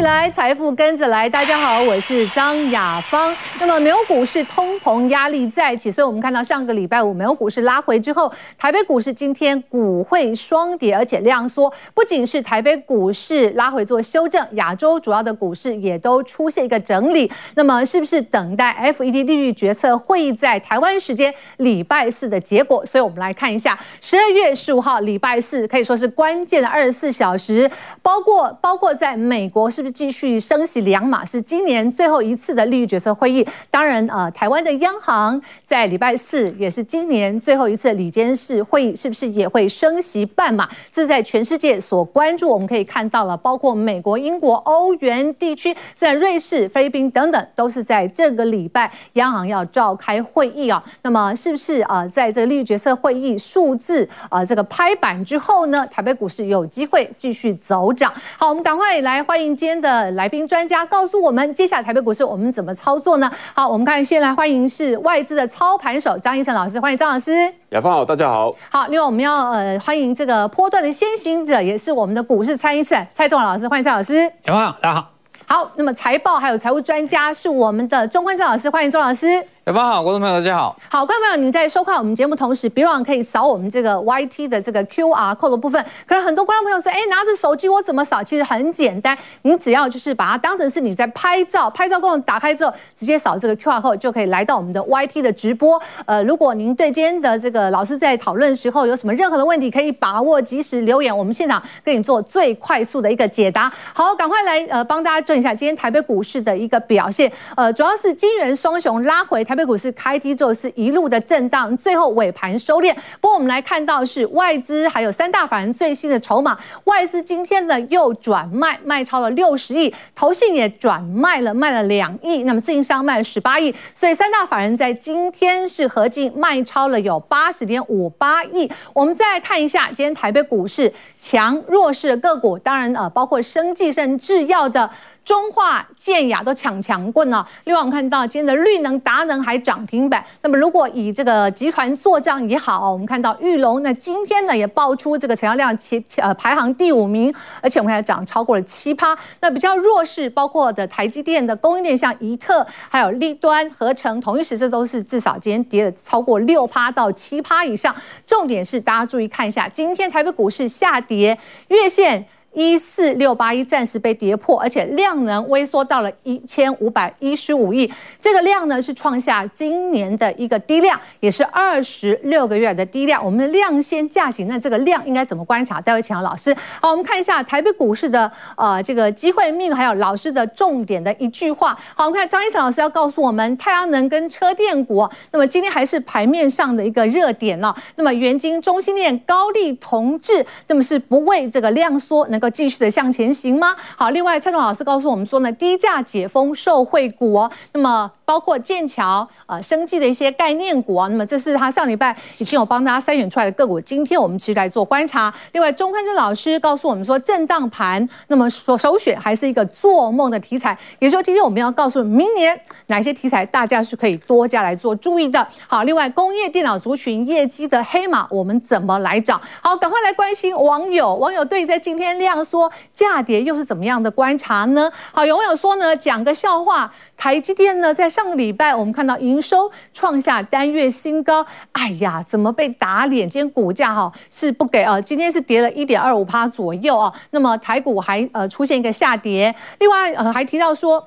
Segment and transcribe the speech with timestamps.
[0.00, 1.28] 来，财富跟着来。
[1.28, 3.36] 大家好，我是张雅芳。
[3.58, 11.70] 那么，美国股市通膨压力再起，所以我们看到上个礼拜五美国股市拉回之后，台北股市今天股汇双跌，而且量缩。
[11.92, 17.30] 不仅是台北股市拉回做修正，亚洲主要的股市也都出现一个整理。
[17.54, 22.84] 那么，是不是等待 FED 利率决策会议在台湾时间礼拜四的结果？
[22.86, 27.70] 所以我们来看一下十二月十五号礼拜四，可以说是关键的二十四小时，
[28.00, 33.46] 包括包括在美国是不是继续升息两码，是今年最后一次的利率决策会议。
[33.70, 40.68] 当然，呃，台湾的央行在礼拜四也是今年最后一次的里监事会议，是不是也会升息半码？
[40.92, 42.48] 这在全世界所关注。
[42.48, 50.82] 我们可以看到了，包括美国、英国、欧元地区，在瑞士、菲律宾等等，都是在这个礼拜央行要召开会议啊。
[51.02, 58.12] 那么，是不是啊，在这个利率决策会议数字啊这个拍板之后呢，台北股市有机会继续走涨？
[58.36, 59.22] 好，我们赶快来。
[59.22, 63.30] 欢迎今天的来宾专家，告诉我们接下来台北股市我们怎么操作呢？
[63.54, 67.32] 好，我们看先来欢迎是外资的操盘手张一成老师，欢迎张老师。
[67.70, 68.52] 雅芳好，大家好。
[68.70, 74.20] 好，另外我们要呃欢迎这个波段的先行者，也是我们的股市蔡因斯坦蔡仲老师，欢迎蔡老师。
[74.44, 75.10] 雅芳好，大家好。
[75.46, 79.26] 好，那么财报还有财务专家是我们的钟坤正老师，欢迎钟老师。
[79.72, 80.76] 大家好，观众朋友，大家好。
[80.88, 85.84] 好，观众朋友，您在收看我们节目同时，别忘可以扫我们这个 YT 的这个 QR code 的部分。
[86.08, 88.20] 可是很多观众朋友说，哎，拿着手机我怎么扫？
[88.20, 95.80] 其实很简单，你只要就是把它当成是你在拍照，拍照功能打开之后，直接扫这个 QR code 就可以来到我们的 YT 的直播。
[96.04, 103.72] 呃，如果您对今天的这个老师在讨论时候有什么任何的问题，可以把握及时留言，我们现场给你做最快速的一个解答。
[103.94, 107.30] 好，赶快来呃帮大家证一下今天台北股市的一个表现。
[107.54, 110.30] 呃，主要是金元双雄拉回，台北股市开低。
[110.40, 112.94] 就是一路的震荡，最后尾盘收敛。
[113.20, 128.70] 不过我们来看到是外资还有三大法人最新的筹码，外资今天呢又转卖，卖超了六十亿，投信也转卖了，卖了两亿，那么自营商卖了十八亿，所以三大法人在今天是合计卖超了有八十点五八亿。
[128.94, 134.88] 我们再来看一下今天台北股市强弱势的个股，当然呃包括生技、甚至制药的。
[135.24, 137.46] 中化、建雅都抢强棍了。
[137.64, 140.24] 另外，我们看到今天的绿能、达能还涨停板。
[140.42, 149.16] 那么，如果以这个集团做账也好，我们看到裕隆，那今天呢也爆出这个成交量前呃排行第五名，而且我们看涨超过了七趴。
[149.40, 157.94] 那比较弱势，包括的台积电的供应链，像宜特，还有立端、合成、同一时，这都是至少今天跌了超过六趴到七趴以上。
[158.26, 161.38] 重点是大家注意看一下，今天台北股市下跌，
[161.68, 162.26] 月线。
[162.52, 173.24] 一四六八一暂时被跌破，而且量能萎缩到了一千五百一十五亿，这个量呢是创下今年的一个低量，也是二十六个月的低量。
[173.24, 175.80] 我们的量先价行，那这个量应该怎么观察？
[175.80, 176.52] 待会请老师。
[176.80, 181.78] 好，我们看一下台北股市的呃这个机会命运，还有老师的重点的一句话。
[181.94, 187.76] 好，我们看张一成老师要告诉我们，太阳能跟车电股，那么今天还是盘面上的一个热点了。
[187.94, 193.76] 那么元晶、中心电、高力、同致，那么是不为这个量缩能够继续的向前行吗？
[193.96, 205.34] 好，另外蔡总老师告诉我们说呢，低价解封受惠股哦，那么包括剑桥呃生技的一些概念股啊，那么这是他上礼拜已经有帮大家筛选出来的个股，今天我们其实来做观察。
[205.50, 215.44] 另外，钟坤正老师告诉我们说，震荡盘，那么所首选还是一个做梦的题材，也就是说，今天我们要告诉明年哪些题材大家是可以多加来做注意的。
[215.66, 219.40] 好，另外工业电脑族群业绩的黑马，我们怎么来找？
[219.60, 224.88] 好，赶快来关心网友，网友对在今天量缩价跌又是怎么样的观察呢？
[225.10, 233.26] 好，有网友说呢，讲个笑话，台积电呢在上上个礼拜我们看到营收创下单月新高，哎呀，怎么被打脸？
[233.26, 241.02] 今天股价哈是不给啊，今天是跌了一点二五趴左右啊，那么台股还呃出现一个下跌，另外呃还提到说。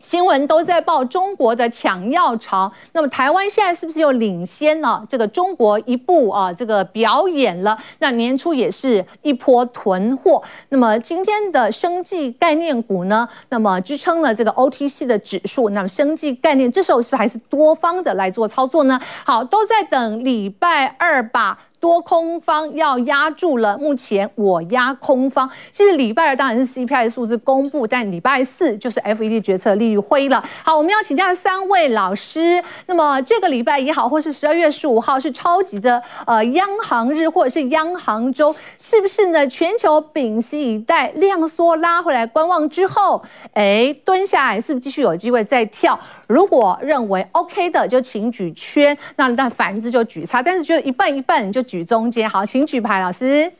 [0.00, 6.52] 新闻都在报中国的抢药潮，那么台湾现在是不是又领先了这个中国一步啊？
[6.52, 10.42] 这个表演了，那年初也是一波囤货。
[10.68, 13.28] 那么今天的生技概念股呢？
[13.48, 15.70] 那么支撑了这个 OTC 的指数。
[15.70, 19.00] 那么生技概念这时候是不是还是多方的来做操作呢？
[19.24, 21.58] 好，都在等礼拜二吧。
[21.80, 25.48] 多空方要压住了，目前我压空方。
[25.70, 30.44] 其实礼拜二当然是 CPI 数字公布，但礼拜四就是 FED 决策利率会议了。
[30.64, 32.62] 好，我们要请教三位老师。
[32.86, 39.46] 那么这个礼拜也好，或是十二月十五号是超级的呃央行日，或者是央行周，是不是呢？
[39.46, 43.22] 全球屏息以待，量缩拉回来观望之后，
[43.54, 45.98] 哎，蹲下来是不是继续有机会再跳？
[46.26, 50.42] 如果认为 OK 的，就请举圈；那那反之就举叉。
[50.42, 52.28] 但是觉得一半一半，就举中间。
[52.28, 53.52] 好，请举牌，老师。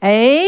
[0.00, 0.40] 哎，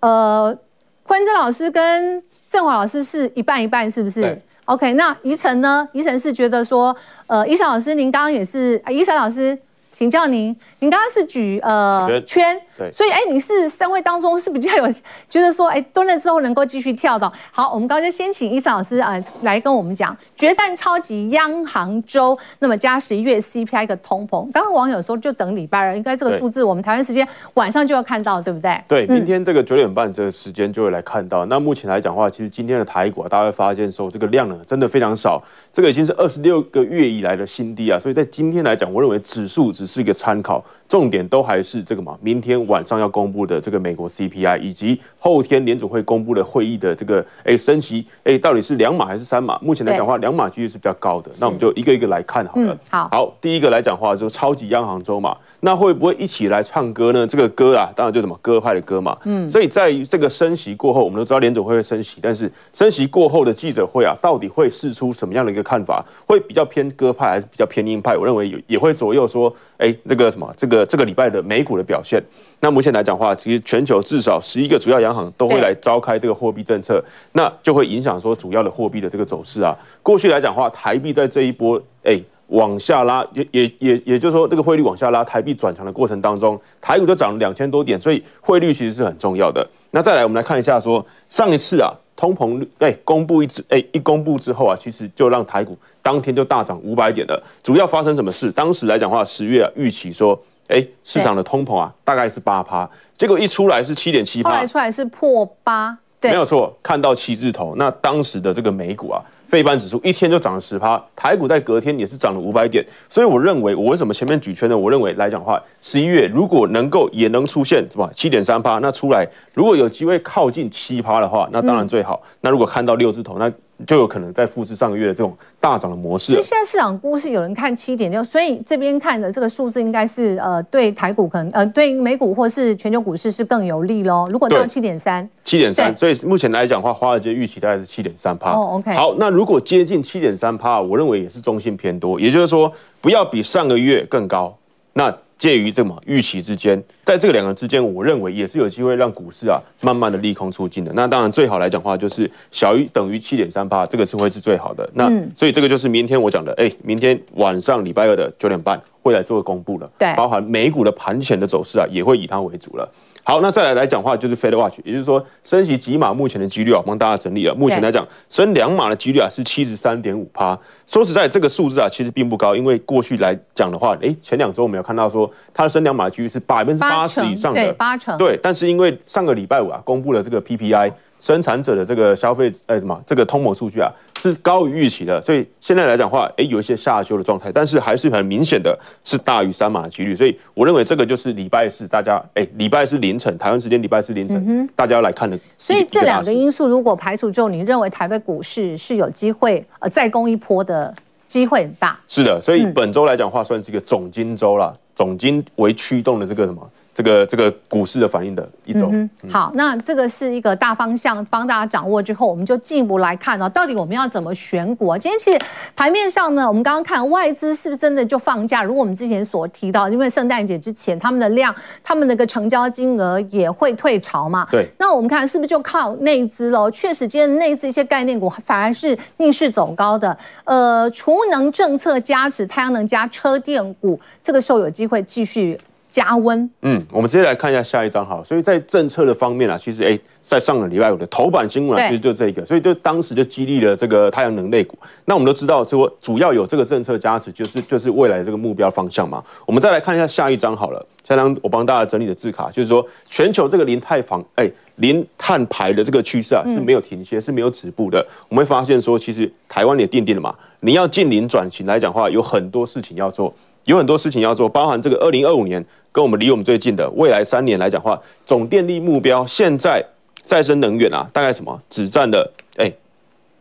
[0.00, 0.58] 呃，
[1.04, 5.88] 坤正老师跟郑华老师是一半一半，是不是？OK，那怡晨呢？
[5.92, 6.94] 怡晨是觉得说，
[7.28, 9.56] 呃，怡晨老师，您刚刚也是，宜晨老师。
[9.92, 14.90] 请教您，您刚刚是举呃圈，对，所以哎，你是三位当中是比较有
[15.28, 17.30] 觉得说哎蹲了之后能够继续跳的。
[17.50, 24.50] 好，我们刚才先请伊生老师啊、呃、来跟我们讲决战超级央行周，那么加十一月 CPI 一个通膨。
[24.50, 28.82] 刚刚网友说就等礼拜二，应该这个数字我们台湾时间晚上就要看到，对不对？
[28.88, 31.44] 对，明天这个九点半这个时间就会来看到。
[31.44, 35.42] 嗯、那目前来讲的话，其实今天的台股啊，大家会发现说这个量呢真的非常少，
[35.72, 37.98] 这个已经是二十六个月以来的新低啊。
[37.98, 49.58] 所以在今天来讲，我认为指数只是一个参考，重点都还是这个嘛，明天晚上要公布的这个美国 CPI，以及后天联准会公布的会议的这个哎升息哎到底是两码还是三码？
[49.62, 51.30] 目前来讲的话，两码几率是比较高的。
[51.40, 52.76] 那我们就一个一个来看好了。
[52.90, 57.26] 好，好，第一个来讲的话就是超级央行周嘛，那会不会一起来唱歌呢？
[57.26, 59.16] 这个歌啊，当然就什么歌派的歌嘛。
[59.24, 66.04] 嗯，所以在于这个升息过后，我们都知道联准会会升息，但是升息过后的记者会啊，到底会释出什么样的一个看法？
[66.26, 68.14] 会比较偏鸽派还是比较偏鹰派？
[68.18, 69.50] 我认为也也会左右说。
[69.78, 72.22] 哎，这个什么，这个这个礼拜的美股的表现，
[72.60, 77.02] 那目前来讲的话，其实全球至少十一个主要央行都会来召开这个货币政策，
[77.32, 79.76] 那就会影响说主要的货币的这个走势啊。
[80.02, 89.66] 过去来讲的话，台币在这一波哎往下拉，也也也也就是说这个汇率往下拉，台币转强的过程当中，台股就涨了两千多点，所以汇率其实是很重要的。
[89.90, 91.92] 那再来，我们来看一下说上一次啊。
[92.14, 97.42] 通膨率哎，公布一之哎一公布之后啊，其实就让台股当天就大涨五百点了。
[97.64, 98.52] 主要发生什么事？
[98.52, 100.38] 当时来讲的话，十月啊预期说，
[100.72, 107.74] 哎市场的通膨啊大概是八趴，结果一出来是七点七趴，后来出来是破八，对，没有错，看到七字头。
[107.76, 109.22] 那当时的这个美股啊。
[109.52, 114.74] 费半指数一天就涨了十趴，台股在隔天也是涨了五百点，所以我认为我为什么前面举圈呢？
[114.74, 122.22] 我认为来讲的话，十一月如果能够也能出现什么七点三趴，那出来如果有机会靠近七趴的话，那当然最好。
[122.40, 123.52] 那如果看到六字头，那
[123.86, 126.32] 就有可能再复制上个月的这种大涨的模式。
[126.32, 134.28] 其实现在市场估是有人看七点六，所以这边看的这个数字应该是呃对台股可能呃对美股或是全球股市是更有利喽。
[134.30, 138.52] 如果到七点三，七点三，所以目前来讲的话，华尔街预期大概是七点三趴。
[138.52, 138.92] 哦，OK。
[138.92, 144.56] 好，那如果接近七点三趴，我认为也是中性偏多，也就是说不要比上个月更高。
[144.94, 150.92] 那介于这么预期之间，在这个两个之间，我认为也是有机会让股市啊慢慢的利空出尽的。
[150.94, 154.88] 那当然最好来讲的话，就是小于等于七点三八，这个是会是最好的。
[154.94, 159.90] 那所以这个就是明天我讲的，哎，明天晚上礼拜二的九点半会来做公布了。
[159.98, 162.88] 对，包含美股的盘前的走势啊，也会以它为主了。
[163.24, 167.54] 好，那再来来讲的话，就是 Fed Watch，也就是说升息几码目前的几率啊，帮大家整理了。
[167.54, 170.58] 目前来讲，升两码的几率啊是七十三点五趴。
[170.86, 178.18] 说实在，这个数字啊其实并不高，因为过去来讲的话，哎，前两周我们有看到说它的升两码的几率是百分之八十以上的，对，八成。
[178.18, 180.92] 对，但是因为上个礼拜五啊公布了这个 PPI。
[181.22, 183.88] 生产者的这个消费，哎，什么这个通膨数据啊，
[184.20, 195.38] 是高于预期的，所以现在来讲的话，哎，有一些下修的状态，但是还是很明显的是大于三码的几率，所以我认为这个就是礼拜四大家，哎，礼拜四凌晨台湾时间礼拜四凌晨，嗯、大家要来看的。
[195.56, 200.92] 所以这两个因素如果排除之后，你认为台北股市是有机会呃再攻一波的
[201.24, 201.96] 机会很大？
[202.08, 206.68] 是的，所以本周来讲的话，算是一个总经周啦，总经为驱动的这个什么？
[206.94, 209.08] 这个这个股市的反应的一种。
[209.30, 214.98] 好，那这个是一个大方向，帮大家掌握之后，我们就进一步来看哦，到底我们要怎么选股啊？
[214.98, 215.38] 今天其实
[215.74, 218.62] 盘面上呢，我们刚刚看外资是不是真的就放假？
[218.62, 224.46] 如果我们之前所提到，因为圣诞节之前他们的量，他们那个成交金额也会退潮嘛。
[224.50, 224.68] 对。
[224.78, 226.70] 那我们看是不是就靠内资喽？
[226.70, 230.16] 确实，今天内资一些概念股反而是逆势走高的。
[230.44, 235.58] 呃，储能政策加持，太阳能加车电股，这个时候有机会继续。
[235.92, 238.24] 加温，嗯，我们直接来看一下下一张好。
[238.24, 244.78] 所以在政策的方面啊，其实哎，在上个礼拜五的头版新闻啊，其实就这个，所以就当时就激励了这个太阳能类股。
[245.04, 249.22] 那我们都知道，这主要有这个政策加持，就是就是未来的这个目标方向嘛。
[249.44, 258.02] 我们再来看一下下一张好了，下张我帮大家整理的字卡，就是说全球这个零碳房哎零碳排的这个趋势啊是没有停歇，是没有止步的。
[258.30, 260.34] 我们会发现说，其实台湾也奠定了嘛，
[260.64, 263.34] 你要近零转型来讲话，有很多事情要做。
[263.64, 269.84] 有很多事情要做，包含这个二零二五年跟我们离我们最近的未来三年来讲话，总电力目标现在
[270.20, 272.72] 再生能源啊，大概什么只占了哎，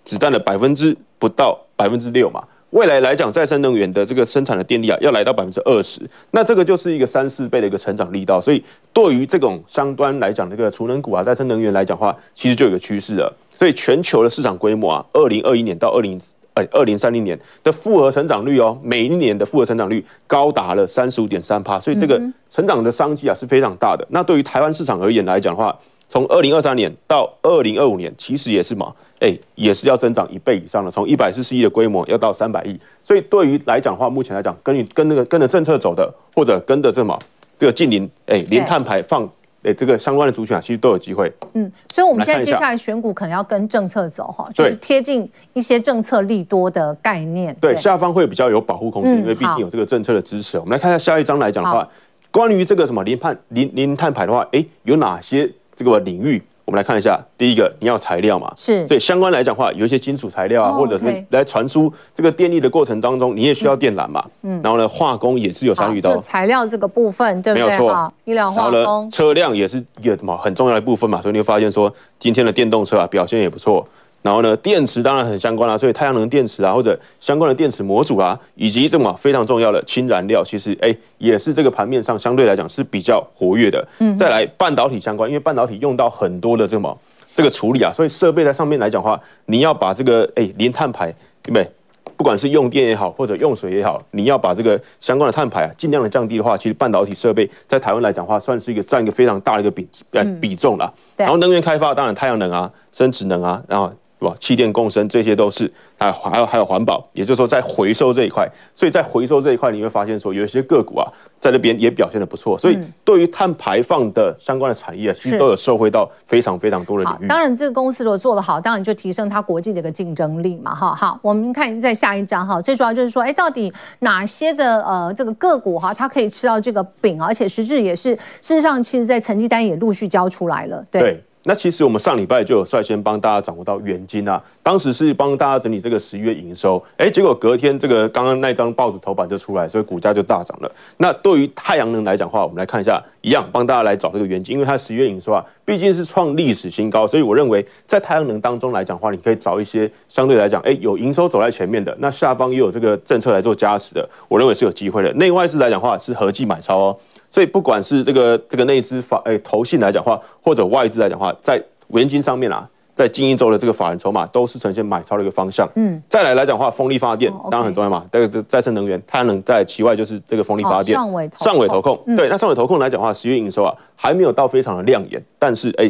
[0.04, 2.44] 只占了百分之不到百分之六嘛。
[2.72, 6.01] 未来来讲，再生能源的这个生产的电力啊，要来到百分之二十，
[6.32, 8.42] 那这个就是一个三四倍的一个成长力道。
[8.42, 8.63] 所以
[8.94, 13.32] 对于这种相端来讲，这个储能股啊，再生能源来讲的话，其实就有个趋势了。
[13.56, 16.20] 所以全球的市场规模啊，二零二一年到二零。
[16.53, 24.05] 哎，二零三零年的复合成长率哦，每一年的复合成长率高达了三十五点三趴，所以这个成长的商机啊是非常大的。
[24.10, 25.74] 那对于台湾市场而言来讲的话，
[26.10, 32.77] 从二零二三年到二零二五年，其实也是嘛，哎，也是要增长一倍以上的，从一百四十亿的规模要到三百亿。
[33.01, 37.17] 所以对于来讲的话，目前来讲，跟你跟那个跟着政策走的，或者跟着这么
[37.58, 39.29] 这个近零，哎，零碳排放。
[39.63, 41.32] 哎，这个相关的族群啊，其实都有机会。
[41.53, 47.56] 嗯，所以我们现在接下来选股可能要跟政策走哈，就是贴近一些政策利多的概念。
[47.62, 50.58] 对，对下方会比较有保护空间，嗯，因为毕竟有这个政策的支持。
[50.58, 51.88] 我们来看一下下一章来讲的话，
[52.32, 56.41] 关于这个什么零碳零零碳排的话，哎，有哪些这个领域？
[56.72, 67.68] 我们来看一下，第一个你要材料嘛，是，所以相关来讲的话，有一些金属材料啊，或者是来传输这个电力的过程当中，你也需要电缆嘛，嗯，然后呢，化工也是有参与到材料这个部分，对不对？
[67.68, 73.86] 没有错，医疗化工，车辆也是一个什么很重要的部分嘛，所以你会发现说，今天的电动车啊表现也不错。
[74.22, 83.88] 然后呢，电池当然很相关啦，所以太阳能电池啊，或者相关的电池模组啊，以及这么非常重要的氢燃料，其实哎，也是这个盘面上相对来讲是比较活跃的。
[83.98, 86.96] 嗯，再来半导体相关，因为半导体用到很多的这么
[87.34, 91.12] 这个处理啊，所以设备在上面来讲的话，你要把这个哎零碳排，
[91.42, 91.68] 对不对？
[92.16, 100.94] 不管是用电也好，或者用水也好，你要把这个相关的碳排啊尽量的降低的话，其实半导体设备在台湾来讲的话，算是一个占一个非常大的一个比呃比重了。
[101.18, 103.92] 然后能源开发，当然太阳能啊、生殖能啊，然后。
[104.22, 104.36] 是吧？
[104.40, 112.56] 气电共生这些都是，还还有还有环保，也就是说在回收这一块，所以在回收这一块，你会发现说有一些个股啊，在那边也表现的不错。
[112.56, 117.28] 所以对于碳排放的相关的产业啊，其实都有受惠到非常非常多的领域。
[117.28, 120.75] 当然，这个公司如果做得好，当然就提升它国际的一个竞争力嘛。
[120.75, 131.01] 哈，好，我们看在下一章哈，最主要就是说，哎，到底哪些的呃这个个股哈，它可以吃到这个饼，而且实质也是事实上，其实在成绩单也陆续交出来了，对。
[131.01, 140.72] 对那其实我们上礼拜就有率先帮大家掌握到元晶啊，当时是帮大家整理这个十一月营收，哎，结果隔天这个刚刚那张报纸头版就出来，所以股价就大涨了。
[140.98, 155.12] 那对于太阳能来讲的话，我们来看一下，一样帮大家来找这个元金，因为它十一月营收啊，毕竟是创历史新高，所以我认为在太阳能当中来讲的话，你可以找一些相对来讲，哎，有营收走在前面的，那下方又有这个政策来做加持的，我认为是有机会的。
[155.14, 156.98] 内外资来讲的话是合计买超哦，
[157.32, 165.68] 所以不管是这个这个内资法哎投信来讲的话，或者外资来讲的话，在元金上面啊，在近一周的这个法人筹码都是呈现买超的一个方向。
[165.76, 168.06] 嗯，再来来讲的话，风力发电当然很重要嘛。
[168.12, 170.94] 这个这再生能源，太阳能在其外就是这个风力发电。
[170.98, 175.90] 上尾投控，对，那上尾投控来讲的话，十月营收啊还没有到非常的亮眼，但是哎，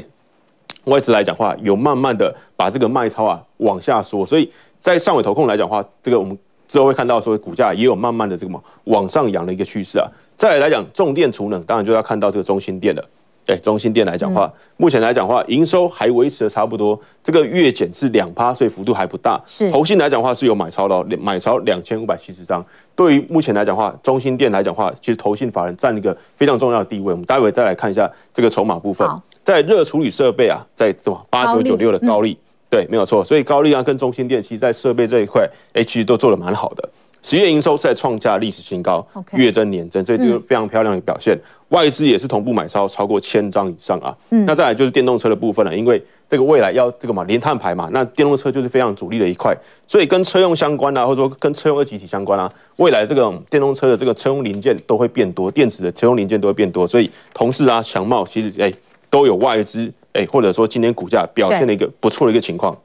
[0.83, 10.07] 外资来讲的话有慢慢的把这个卖超啊往下缩，所以在上尾投控来讲的话，这个我们之后会看到说股价也有慢慢的这个嘛往上扬的一个趋势啊。
[10.41, 13.09] 再来来讲重电储能，当然就要看到这个中心电了。
[13.45, 19.39] 对中心电来讲话，目前来讲话，营收还维持的差不多，这个月减是两趴，所以幅度还不大。
[19.45, 22.65] 是投信来讲话是有买超的，买超两千五百七十张。
[22.95, 27.11] 对于目前来讲话，中心电来讲话，其实投信法人占一个非常重要的地位。
[27.11, 29.07] 我们待会再来看一下这个筹码部分，
[29.43, 32.35] 在热处理设备啊，在什么八九九六的高利，
[32.67, 33.23] 对，没有错。
[33.23, 36.89] 所以高利啊跟中心电，其实在设备这一块，哎，其实都做的蛮好的。
[37.23, 41.35] 十月营收是在创下历史新高月增年增，所以这个非常漂亮的表现。
[41.35, 44.15] 嗯、外资也是同步买超超过千张以上啊。
[44.31, 58.75] 嗯、那再来就是电动车的部分了，因为这个未来要这个嘛零碳排嘛，那电动车就是非常主力的一块，所以跟车用相关啊，或者说跟车用二级体相关啊，未来这个电动车的这个车用零件都会变多，电池的车用零件都会变多，所以同事啊，强茂其实哎、欸、
[59.09, 62.75] 都有外资哎、欸，或者说今天股价表现的一个不错的一个情况。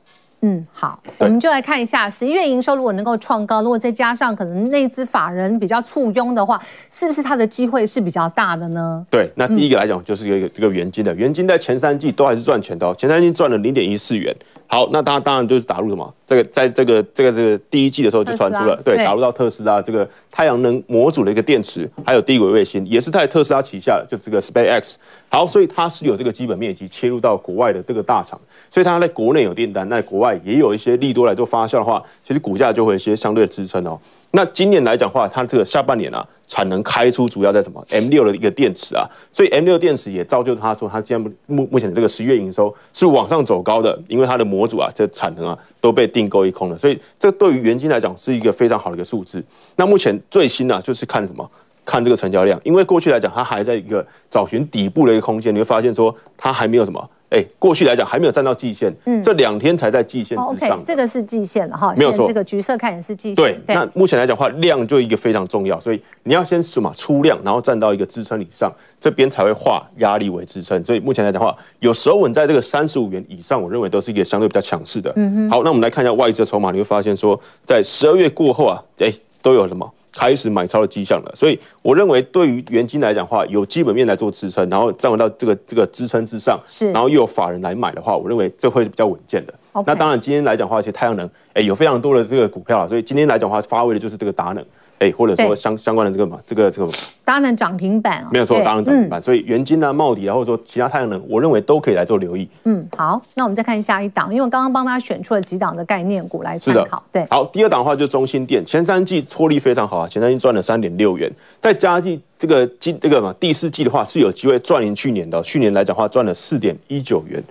[0.42, 9.04] 嗯，好，我们就来看一下十一月营收如果能够创高，如果再加上可能内资法人比较簇拥的话，是不是它的机会是比较大的呢？
[9.10, 14.34] 对，那第一个来讲就是一个这个元金的，元金在前三季都还是赚钱的哦，前三季赚了零点一四元。
[14.68, 16.12] 好，那它当然就是打入什么？
[16.26, 24.96] 这个在这个这个这个第一季的时候就传出了，对，打入到特斯拉这个太阳能模组的一个电池，还有低轨卫星，也是在特斯拉旗下的，就这个 SpaceX。
[25.30, 28.38] 好，所以它是有这个基本面积切入到国外的这个大厂，
[28.70, 33.98] 所以它在国内有订单，那国外也有一些利多来做发酵的话，其实股价就会有一些相对的支撑哦。
[34.32, 36.22] 那今年来讲的话，它这个下半年啊。
[36.46, 49.44] 产能开出主要在什么？M 六的一个电池啊，所以 M 六电池也造就他说，他现在目目前的这个十月营收是往上走高的，因为它的模组啊，这产能啊都被订购一空了，所以这对于元晶来讲是一个非常好的一个数字。
[49.76, 51.50] 那目前最新呢、啊，就是看什么？
[51.84, 57.10] 看这个成交量，因为过去来讲它还在一个找寻底部的一个空间，你会发现说它还没有什么。
[57.30, 60.76] 哎，过去来讲还没有站到季线，嗯，这两天才在季线之上。
[60.78, 62.28] OK，这个是季线了哈，没有错。
[62.28, 63.34] 这个橘色看也是季线。
[63.34, 70.82] 对，那目前来讲的话，量就一个非常重要，所以你要先什么出量，然后站到一个支撑以上，这边才会化压力为支撑。
[70.84, 75.12] 所以目前来讲的话，有时候稳在这个三十五元以上，我认为都是一个相对比较强势的。
[75.16, 75.50] 嗯哼。
[75.50, 79.92] 好，那我们来看一下外资筹码，你会发现说，在十二月过后啊，哎，都有什么？
[80.16, 81.32] 开始买超的迹象了。
[81.34, 89.54] 所以我认为，对于元金来讲的话，有基本面来做支撑，然后站稳到这个这个支撑之上，是，然后又有法人来买的话，我认为这会是比较稳健的。
[89.86, 94.64] 那当然，今天来讲的话，其实太阳能，哎，有非常多的这个股票啊，所以今天来讲的话，发威的就是这个达能。
[94.98, 96.90] 哎，或者说相相关的这个嘛，这个这个
[97.22, 99.20] 当然涨停板啊，没有错，当然涨停板。
[99.20, 102.48] 所以元晶啊、茂迪啊，或者说其他太阳能，我认为都可以来做留意。
[102.64, 107.04] 嗯，好，那我们再看下一档，因为我刚刚帮大家选出了几档的概念股来参考。
[107.12, 117.42] 对，好，第二档的话就是中兴电，前三季获利非常好啊，前三季赚了三点六元，在加计这个季这个嘛第四季的话是有机会赚赢去年的，去年来讲的话赚了四点一九元。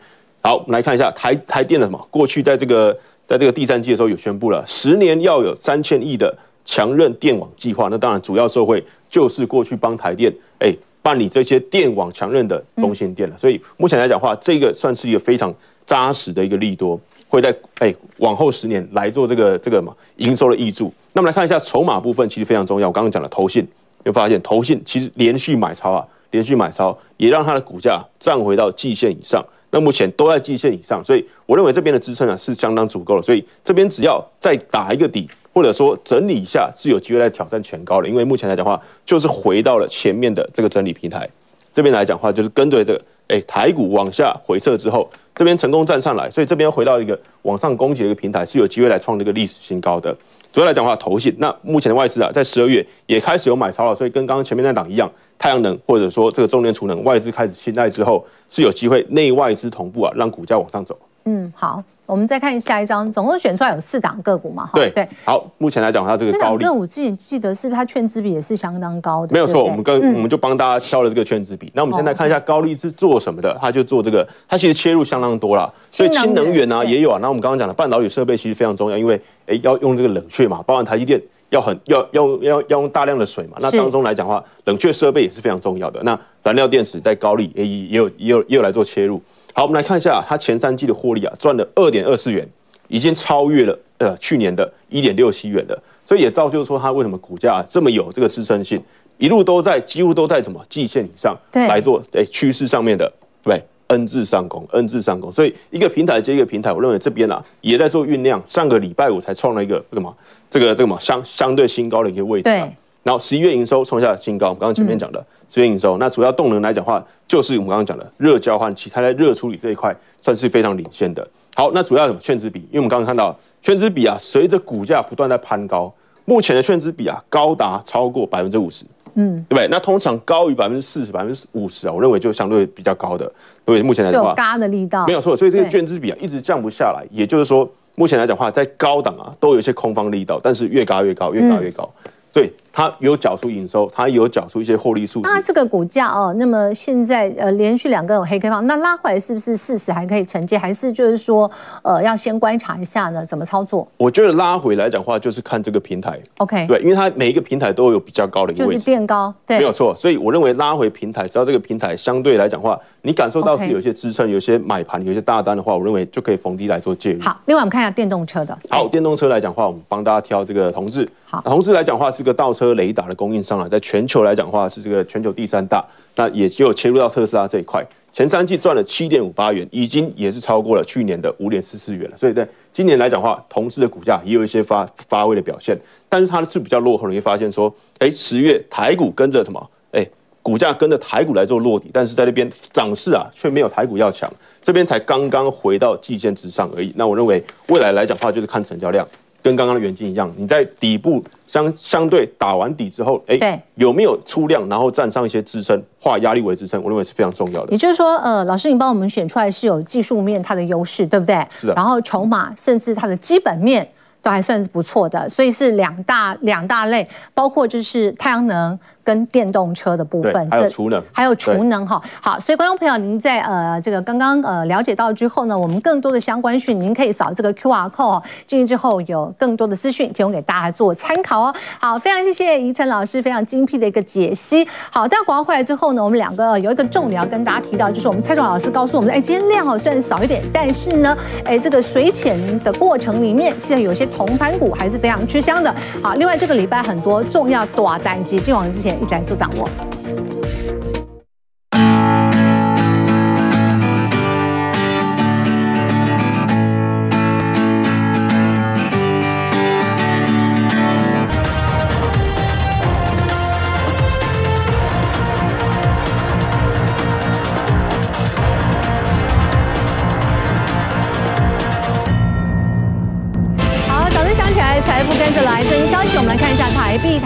[0.41, 2.97] 好，我们来看一下台台电的什么，过去在这个
[3.27, 6.35] 在这个第三季的时候有宣布了，十年要有三千亿的。
[6.65, 15.53] 强韧电网计划，那当然主要受惠就是过去帮台电哎、欸、办理这些电网强韧的中心电了，所以目前来讲的话，这个算是一个非常
[15.85, 20.91] 扎实的一个利多，会在哎、欸、往后十年来做这个这个嘛营收的挹注。
[21.13, 22.87] 那么来看一下筹码部分，其实非常重要。
[22.87, 23.65] 我刚刚讲了投信，
[24.03, 29.45] 会发现投信其实连续买超啊，连续买超也让它的股价站回到季线以上。
[29.69, 33.21] 那目前都在季线以上，所以我认为这边的支撑啊是相当足够的。
[33.21, 35.29] 所以这边只要再打一个底。
[35.55, 41.27] 或者说整理一下是有机会来挑战前高的，因为目前来讲话，就是回到了前面的这个整理平台
[41.71, 50.13] 这边来讲话，就是跟着这个哎台股往下回撤之后，这边成功站上来，所以这边回到一个往上攻击的一个平台，是有机会来创这个历史新高的。
[50.51, 55.09] 主要来讲话，投信那目前的外资啊，在十二月也开始有买超了，所以跟刚刚前面那档一样，
[55.39, 60.97] 太阳能或者说这个中联储能外资开始青睐之后，是有机会内外资同步啊，让股价往上走。
[61.25, 61.83] 嗯，好。
[62.07, 64.69] 我们再看下一张，总共选出来有四档个股嘛？
[64.75, 69.33] 对对，好，目前来讲它这个高利，个股自己记得是不是它券资比也是相当高的？
[69.33, 71.71] 没有错，我们跟我们就帮大家挑了这个券资比。
[71.73, 73.57] 那我们现在看一下高利是做什么的？
[73.59, 77.17] 它就做这个，它其实切入相当多啦，所以氢能源啊也有啊。
[77.19, 83.57] 那我们刚刚讲的半导体设备其实非常重要，因为哎要用这个冷却嘛，包含台积电要很要要要要用大量的水嘛。
[83.59, 85.99] 那当中来讲的话，冷却设备也是非常重要的。
[86.03, 89.19] 那燃料电池在高利也也有也有也有来做切入。
[89.55, 92.47] 好，我们来看一下它前三季的获利啊，赚了二点二四元。
[92.87, 98.79] 已经超越了呃去年的一点六七元了，所以也造就说它为什么股价这么有这个支撑性，
[99.17, 110.15] 一路都在几乎都在什么季线以上来做哎趋势上面的对 N 字上攻 N 字上攻，所以一个平台接一个平台，我认为这边啊也在做酝酿，上个礼拜五才创了一个什么
[110.47, 112.71] 这个这个嘛相相对新高的一个位置，啊。
[113.05, 121.25] 然后十一月营收创下新高，我们刚刚前面讲的十月营收，那主要动能来讲的话，就是我们刚刚讲的热交换器，它在热处理这一块算是非常领先的。
[121.53, 122.19] 好，那主要什么？
[122.19, 125.93] 券资比，因为我们刚刚看到券资比啊，随着股价不断在攀高，
[126.25, 129.67] 目前的券资比啊高达超过百分之五十，嗯，对不对？
[129.67, 133.31] 那通常高于百分之四十、百分之五十啊，我认为就相对比较高的，
[133.63, 141.87] 对，目前来讲的话，嘎的力道没有错，所以这个券资比啊一直降不下来，也就是说，目前来讲的话，在高档啊都有一些空方力道，但是越嘎越高，越嘎越高。
[142.03, 145.29] 嗯对，它有缴出营收，它有缴出一些获利数据。
[145.29, 150.57] 那这个股价哦，那么现在呃连续两个有黑 K 棒，那拉回来是不是事实还可以承接？
[150.57, 151.49] 还是就是说
[151.83, 153.25] 呃要先观察一下呢？
[153.25, 153.87] 怎么操作？
[153.95, 156.19] 我觉得拉回来讲话就是看这个平台。
[156.39, 159.95] OK，对，因为它每一个平台都有比较高的一个位置，就是垫高，对，没有错。
[159.95, 167.21] 所以我认为拉回平台，只要这个平台相对来讲话，你感受到是有些支撑、有些买盘、有些大单的话，我认为就可以逢低来做介入。
[167.21, 168.57] 好，另外我们看一下电动车的。
[168.69, 171.07] 好，电动车来讲话，我们帮大家挑这个同志。
[171.25, 177.85] 好，同志来讲话是个倒车车雷达的供应商啊，在全球来讲的话是这个全球第三大，那也只有切入到特斯拉这一块。
[178.11, 182.17] 前三季赚了七点五八元，已经也是超过了去年的五点四四元了。
[182.17, 187.09] 所以在今年来讲的话，同志的股价也有一些发发威的表现，但是它是比较落后的。
[187.09, 189.69] 你会发现说，哎，十月台股跟着什么？
[189.91, 190.07] 哎，
[190.41, 194.31] 股价跟着台股来做落底，但是在那边涨势啊，却没有台股要强。
[194.63, 196.93] 这边才刚刚回到季线之上而已。
[196.95, 199.05] 那我认为未来来讲的话，就是看成交量。
[199.45, 207.71] 跟刚刚的元晶一样，你在底部相相对打完底之后，哎，欸，有没有出量，然后站上一些支撑，化压力为支撑，我认为是非常重要的。
[207.71, 211.47] 也就是说，呃，老师，你帮我们选出来是有技术面它的优势，对不对？
[211.55, 211.73] 是的。
[211.75, 213.87] 然后筹码，甚至它的基本面。
[214.25, 222.01] 都还算是不错的，所以是两大两大类，包括就是太阳能跟电动车的部分，还有储能，还有储能哈。
[222.19, 231.55] 好，所以观众朋友，您在呃这个刚刚呃了解到之后呢，我们更多的相关讯，您可以扫这个 QR code 进去之后，有更多的资讯提供给大家做参考哦。
[231.79, 234.67] 好，非常谢谢宜晨老师非常精辟的一个解析。
[234.89, 244.03] 好，待会广告回来之后呢，我们两个有一个重点要跟大家提到，就是我们蔡总老师告诉我们，哎，今天量哦虽然少一点，但是呢，哎，这个水浅的过程里面，现在有些。
[244.15, 245.75] 铜盘股还是非常吃香的。
[246.01, 249.69] 好，另外这个礼拜很多重要大单及进网之前一起来做掌握。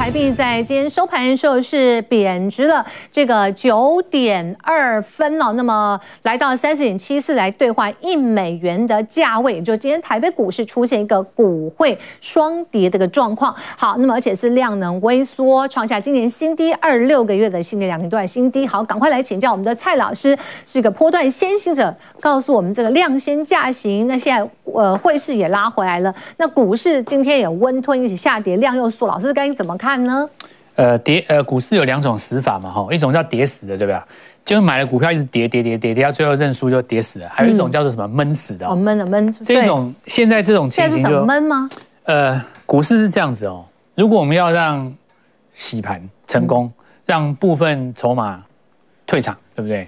[0.09, 0.33] 台币。
[0.33, 13.55] 在今天收盘的时候是贬值了这个九点二分哦，那么来到三十点七四来兑换一美元的价位，也就今天台北股市出现一个股汇双跌的一个状况。
[13.77, 18.65] 好，那么而且是量能微缩，创下今年新低二六个月的新年两年段新低。
[18.65, 24.07] 好，赶快来请教我们的蔡老师，是个波段先行者，告诉我们这个量先价行。
[24.07, 30.29] 那现在呃汇市也拉回来了，那股市今天也温吞，一起下跌，量又缩，老师该怎么看呢？
[30.75, 34.01] 呃，跌呃，股市有两种死法嘛，哈，一种叫跌死的，对不对？
[34.45, 39.29] 就是买了股票一直跌跌跌跌跌到最后认输就跌死了，还有一种叫做什么闷死的哦，闷的闷。
[39.43, 41.69] 这种现在这种情形就闷吗？
[42.03, 44.91] 呃，股市是这样子哦，如果我们要让
[45.53, 48.41] 洗盘成功，嗯、让部分筹码
[49.05, 49.87] 退场，对不对？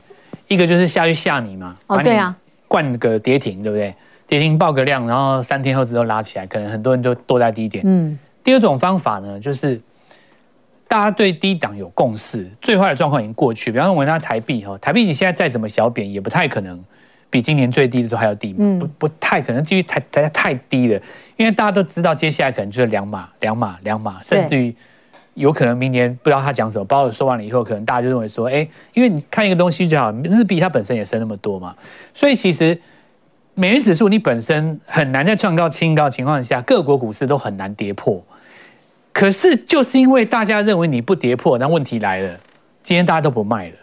[0.50, 2.36] 一个就是下去吓你嘛，哦，对啊，
[2.68, 3.96] 灌个跌停，对不对？
[4.28, 7.82] 跌停爆个量，然后三天后之后拉起来，可能很多人就躲在低点。
[7.88, 9.80] 嗯，第二种方法呢，就是。
[10.92, 13.72] 大家对低档有共识，最坏的状况已经过去。
[13.72, 16.84] 比方说，我们拿台币哈，台币你现在再怎么小贬，也不太可能
[17.30, 21.02] 比今年最低的时候还要低嘛，不不太可能，几率太太太低了。
[21.38, 24.76] 因为大家都知道，接下来可能就是两码、两码、两码，甚至于
[25.36, 26.84] 有可能明年不知道他讲什么。
[26.84, 31.74] 包括说完了以后，可能大家就认为说，哎，因为你看一个东西就好，日币它本身也升那么多嘛，
[32.14, 32.78] 所以其实
[33.54, 38.22] 美元指数你本身很难在创高清高的情况下，各国股市都很难跌破。
[39.14, 42.40] 可是就是因为大家认为你不跌破，那问题来了，
[42.82, 43.76] 今天大家都不卖了。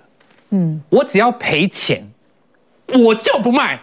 [0.50, 2.02] 嗯，我只要赔钱，
[2.86, 3.78] 我就不卖，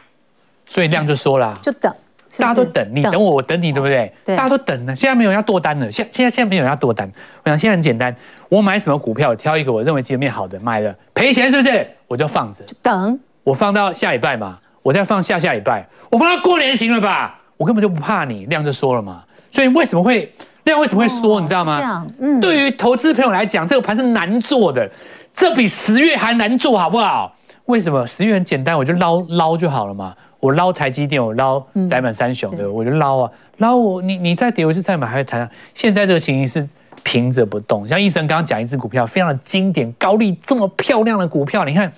[0.65, 1.93] 所以量就说了，就等，
[2.39, 4.11] 大家都等你等我，我等你，对不对？
[4.25, 4.95] 对，大家都等呢。
[4.95, 7.07] 现在没有人要多单了，现现在现在没有人要多单。
[7.43, 8.13] 我想现在很简单，
[8.49, 11.87] 我买什么股票，我挑一个我认为基本面好的卖了，赔钱是不是？
[12.07, 17.39] 我就放着，等我放到下礼拜嘛，我再放下下礼拜，我放到过年行了吧？
[17.57, 19.23] 我根本就不怕你，量就说了嘛。
[19.51, 20.33] 所以为什么会？
[20.65, 21.39] 量为什么会缩？
[21.39, 22.05] 你知道吗？
[22.19, 24.89] 嗯，对于投资朋友来讲，这个盘是难做的，
[25.33, 27.35] 这比十月还难做，好不好？
[27.65, 28.05] 为什么？
[28.05, 30.15] 十月很简单，我就捞捞就好了嘛。
[30.39, 35.49] 我捞台积电，我捞载满三雄的，我就捞啊，捞我你你再跌，我就再买，还会谈。
[35.73, 36.69] 现在这个情形是
[37.01, 37.87] 平着不动。
[37.87, 41.91] 像医生刚刚讲一只股票，非常的经典，高丽这么漂亮的股票，你看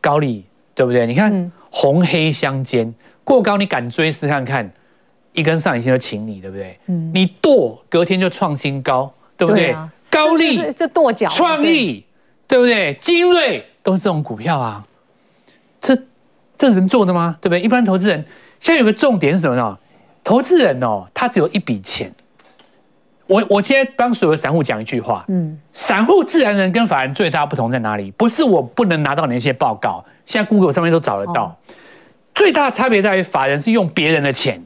[0.00, 1.06] 高丽对不对？
[1.06, 4.70] 你看红黑相间，过高你敢追试看看？
[5.34, 6.78] 一根上影线就请你，对不对？
[6.86, 9.66] 嗯，你剁隔天就创新高，对不对？
[9.66, 12.02] 对啊、高利这跺脚，创意
[12.48, 12.94] 对不对？
[12.94, 14.86] 精锐都是这种股票啊，
[15.80, 15.94] 这
[16.56, 17.36] 这人做的吗？
[17.40, 17.60] 对不对？
[17.60, 18.24] 一般投资人
[18.60, 19.78] 现在有个重点是什么呢？
[20.22, 22.10] 投资人哦，他只有一笔钱。
[23.26, 28.10] 我我今天帮所有散户讲一句话，嗯，散户自然人跟法人最大不同在哪里？
[28.12, 31.44] 不是我不能拿到你那些报告，现在 Google 上面都找得到。
[31.44, 31.56] 哦、
[32.34, 34.62] 最大的差别在于法人是用别人的钱。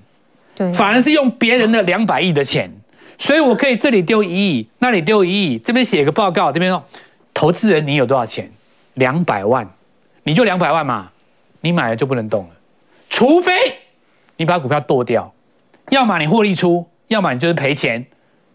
[0.74, 2.70] 反而是用别人的两百亿的钱，
[3.18, 6.84] 所以我可以这里丢一亿，那里丢一亿，这边写个报告，这边说
[7.32, 8.50] 投资人你有多少钱？
[8.94, 9.68] 两百万，
[10.24, 11.10] 你就两百万嘛，
[11.60, 12.50] 你买了就不能动了，
[13.08, 13.52] 除非
[14.36, 15.32] 你把股票剁掉，
[15.90, 18.04] 要么你获利出，要么你就是赔钱，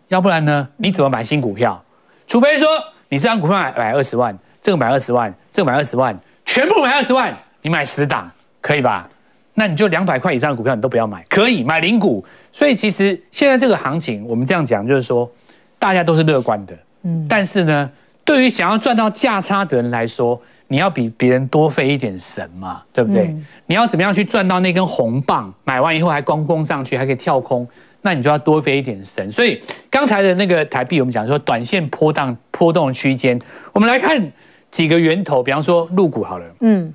[0.10, 1.82] 要不然呢，你怎么买新股票？
[2.28, 2.68] 除非说
[3.10, 9.10] 你这张股票买买二十万，这个买二十万，这个买二十万，全部买二十万，你买十档，可以吧？
[9.56, 12.26] 那你就两百块以上的股票你都不要买，可以买零股。
[12.52, 15.30] 所以其实现在这个行情，我们这样讲就是说，
[15.78, 16.74] 大家都是乐观的。
[17.04, 17.90] 嗯，但是呢，
[18.26, 23.26] 对于想要赚到价差的人来说，你要比别人多费一点神嘛，对不对？
[23.26, 25.54] 嗯、你要怎么样去赚到那根红棒？
[25.64, 27.68] 买完以后还光攻上去，还可以跳空，
[28.02, 29.32] 那你就要多费一点神。
[29.32, 29.62] 所以
[29.92, 33.40] 刚才的那个台币，我们讲说短线波荡波动区间，
[33.72, 34.32] 我们来看
[34.72, 36.92] 几个源头，比方说入股好了，嗯。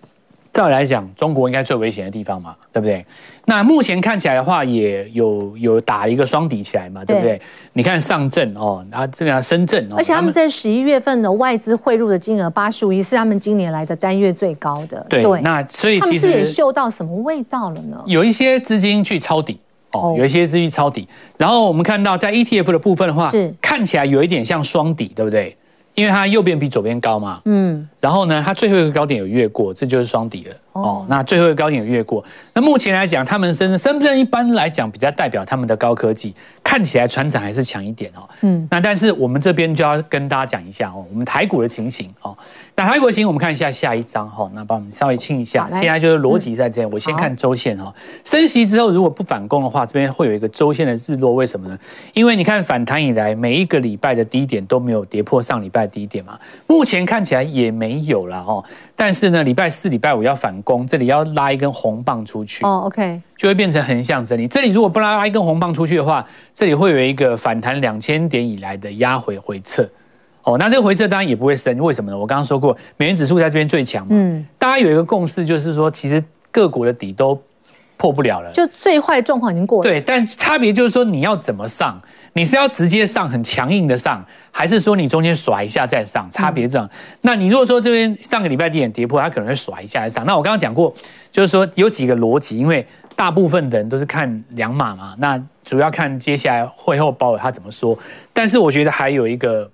[0.59, 3.07] 照理来讲，中国应该最危险的地方嘛，对不对？
[3.45, 7.37] 那目前看起来的话，也有有打一个双底起来嘛，对不对？
[7.39, 7.43] 对
[7.75, 15.07] 你看上证哦，然后这个深圳哦，而且他们在十一月份的外资汇入的金额八十五亿，是他们今年来的单月最高的。
[15.09, 18.03] 对，对那所以其实也嗅到什么味道了呢？
[18.07, 19.61] 有一些资金去抄底
[19.93, 25.57] 哦，有一些资金抄底，然后我们看到在 ETF 的部分的话，是看起来有一点像双底，对不对？
[25.95, 30.55] 因为它右边比左边高嘛，嗯，然后呢，它最后一个高点有越过，这就是双底了。
[30.73, 32.25] 哦，那最后一个高点有越过。
[32.55, 36.33] 那目前来讲，他们深深圳一般来讲比较代表他们的高科技，
[36.63, 38.29] 看起来船长还是强一点哦。
[38.43, 42.37] 嗯，那但是我们这边就要跟大家讲一下哦，我们台股的情形哦。
[42.77, 44.49] 那台股的情形，我们看一下下一张哈。
[44.55, 46.89] 那帮我们稍微清一下，现在就是逻辑在这边。
[46.93, 47.93] 我先看周线哈，
[48.25, 51.33] 升息之后如果不反攻的话，这边会有一个周线的日落。
[51.33, 51.77] 为什么呢？
[52.15, 56.39] 因为你看反弹以来，每一个礼拜的低点都没有跌破上礼拜的低点嘛。
[56.69, 58.63] 目前看起来也没没有了哈。
[58.95, 64.47] 但是呢，礼拜四、礼拜五要反攻，这里要拉一根红棒出去哦，OK，就会变成横向整理。
[64.47, 69.89] 这里如果不拉拉一根红棒出去的话，这里会有一个反弹两千点以来的压回回撤。
[70.43, 72.19] 哦，那这个回撤当然也不会深，为什么呢？
[72.19, 74.11] 我刚刚说过，美元指数在这边最强嘛。
[74.13, 77.39] 嗯，大家有一个共识，就是说，其实个股的底都
[77.97, 79.91] 破不了了，就最坏状况已经过了。
[79.91, 82.01] 对，但差别就是说，你要怎么上？
[82.33, 86.31] 你是要直接上很强硬的上，还是说你中间甩一下再上？
[86.31, 86.87] 差别这样。
[86.87, 86.91] 嗯、
[87.23, 90.25] 那你如果说这边上个礼拜低点跌破，它可能会甩一下再上。
[90.27, 90.95] 那我刚刚讲过，
[91.33, 92.87] 就是说有几个逻辑，因为
[93.17, 97.99] 大部分的人都是看两码嘛，那主要看接下来会后鲍尔他怎么说。
[98.33, 99.71] 但是我觉得还有一个。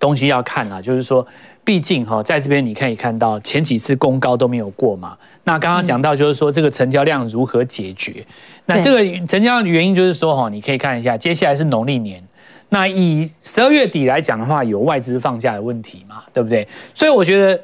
[0.00, 1.26] 东西要看啊，就是说，
[1.64, 5.16] 毕竟哈，在这边你可以看到前几次攻高都没有过嘛。
[5.44, 8.26] 那刚刚讲到就是说，这个成交量如何解决？
[8.66, 12.22] 那这个成交量的原因就是说哈，你可以看一下，接下来是农历年，
[12.70, 16.66] 那以十二月底来讲的话，有外资放假的问题嘛，对不对？
[16.94, 17.60] 所以我觉得，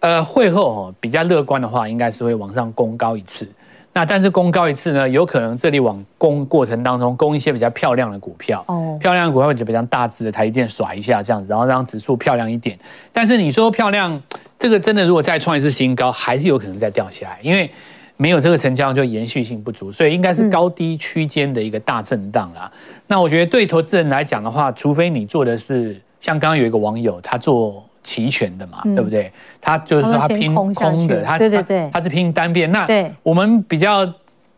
[0.00, 3.48] 呃，会后哈比较乐观的话，应该是会往上攻高一次。
[3.96, 12.78] 那但是攻高一次呢，有可能这里往攻过程当中攻一些比较漂亮的股票，哦，漂亮的股票或者比较大只的台积电甩一下这样子，然后让指数漂亮一点。
[13.10, 14.20] 但是你说漂亮，
[14.58, 17.70] 这个真的如果再创一次新高，还是有可能再掉下来，因为
[18.18, 22.70] 没有这个成交量就延续性不足，所以应该是高低区间的一个大震荡啦。
[23.06, 27.82] 那我觉得对投资人来讲的话，除非你做的是像刚刚有一个网友他做。
[28.06, 29.32] 齐全的嘛，嗯、对不对？
[29.60, 30.72] 它就是说他拼空
[31.08, 32.70] 的，它对对对，它是拼单边。
[32.70, 32.86] 那
[33.24, 34.02] 我们比较，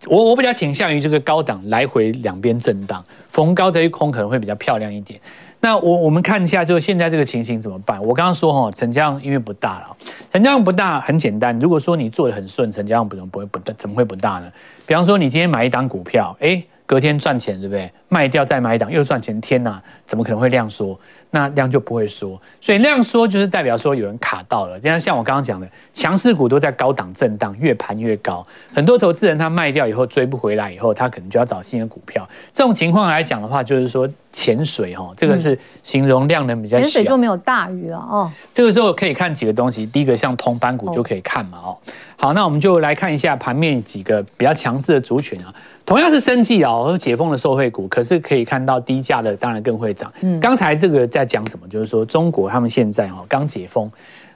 [0.06, 5.18] 我我比较倾向于这个高档来回两边震荡，逢高这一空可能会比较漂亮一点。
[5.60, 7.98] 那我我们看一下，就现在这个情形怎么办？
[8.04, 9.96] 我刚刚说哈，成交量因为不大了，
[10.30, 11.58] 成交量不大很简单。
[11.58, 14.52] 如果说你做的很顺，成交量不能不会不大，怎么会不大呢？
[14.86, 16.62] 比方说你今天买一档股票，哎。
[16.88, 17.92] 隔天赚钱，对不对？
[18.08, 20.98] 卖掉再买一档又赚钱，天哪，怎么可能会量缩？
[21.30, 24.80] 那量就不会缩，所以量缩就是代表说有人卡到了。
[24.80, 28.42] 就像像我刚刚讲的，强势股都在高档震荡，越盘越高。
[28.74, 32.26] 很多投资人他卖掉以后追不回来，以后他可能就要找新的股票。
[32.54, 38.30] 这种情况来讲的话，就是说潜水哈，这个是形容量能比较小，潜水就没有大鱼了哦。
[38.52, 41.76] 这个时候可以看几个东西，第一个像通班股就可以看嘛哦。
[42.16, 45.54] 好，那我们就来看一下盘面几个比较强势的族群啊。
[45.86, 50.12] 同样是生计哦，和解封的受惠股，可是可以看到低价的当然更会涨。
[50.20, 51.66] 嗯，刚才这个在讲什么？
[51.68, 53.90] 就是说中国他们现在哦刚解封，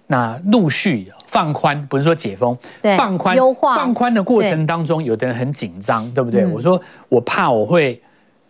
[0.07, 6.47] 那陆续放宽，不是说解封，对，放宽优化放宽的过程当中，有的人很紧张，对不对？
[6.47, 8.01] 我说我怕我会。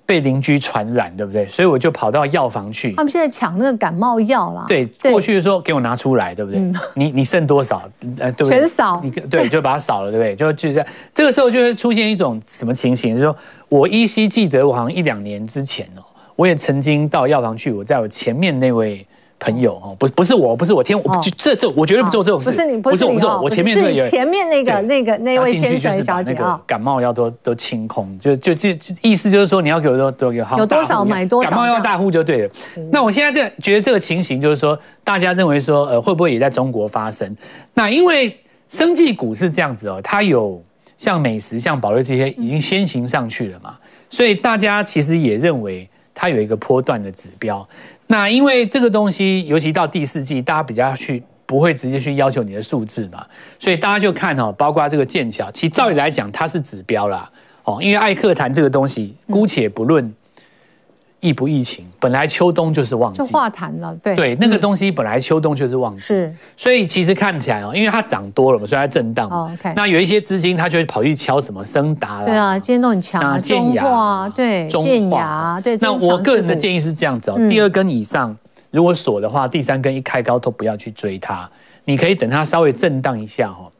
[0.04, 1.46] 被邻居传染，对不对？
[1.46, 2.92] 所以我就跑到药房去。
[2.96, 4.64] 他们现在抢那个感冒药啦。
[4.66, 6.60] 对，过去的时候给我拿出来，对不对？
[6.60, 7.88] 嗯、你你剩多少？
[8.18, 8.58] 呃，对不对？
[8.58, 9.00] 全扫。
[9.02, 10.34] 你对，就把它扫了，对不对？
[10.34, 10.86] 就就这样。
[11.14, 13.14] 这个时候就会出现一种什么情形？
[13.14, 13.36] 就是说
[13.68, 16.02] 我依稀记得，我好像一两年之前哦，
[16.36, 17.72] 我也曾经到药房去。
[17.72, 19.06] 我在我前面那位。
[19.44, 22.44] 朋友哦，不不是我，不是我，天，我这这我绝对不做这种事。
[22.44, 32.50] 不是你，不是我，不是我，前面那个前面那个那个那位先生小姐啊，感冒药都都清空，就就这意思就是说你要给我多多给好，有多少买多少，感冒药大户就对了。
[32.92, 37.36] 那我现在这觉得这个情形就是说，大家认为说呃会不会也在中国发生？
[37.74, 40.62] 那因为生技股是这样子哦，它有
[40.96, 43.74] 像美食、像宝瑞这些已经先行上去了嘛，
[44.08, 47.66] 所以大家其实也认为它有一个波段的指标。
[48.06, 53.26] 那因为这个东西，尤其到第四季，大家比较去不会直接去要求你的数字嘛，
[53.58, 57.30] 所以大家就看哦，包括这个剑桥，其实照理来讲它是指标啦，
[57.64, 60.12] 哦，因为艾克谈这个东西，姑且不论。
[61.22, 64.16] 疫不疫情，本来秋冬就是旺季，就化痰了，对。
[64.16, 69.30] 对，那个东西本来秋冬就是旺季，是，所以其实看起来哦，因为它涨多了嘛，所以它震荡。
[69.30, 69.72] 哦，OK。
[69.76, 75.76] 那有一些资金，它就会跑去敲什么升达了，对啊，今天都很强啊，中华对，建牙对。
[75.80, 78.36] 那我个人的建议是这样子哦，第二根以上
[78.72, 81.48] 如果锁的话，第三根一开高都不要去追它，
[81.84, 83.70] 你可以等它稍微震荡一下哦，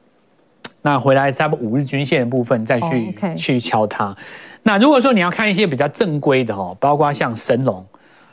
[0.83, 4.16] 那回来差不多五日均线的部分再去去敲它。
[4.64, 7.85] 那如果说你要看一些比较正规的哈，包括像神龙，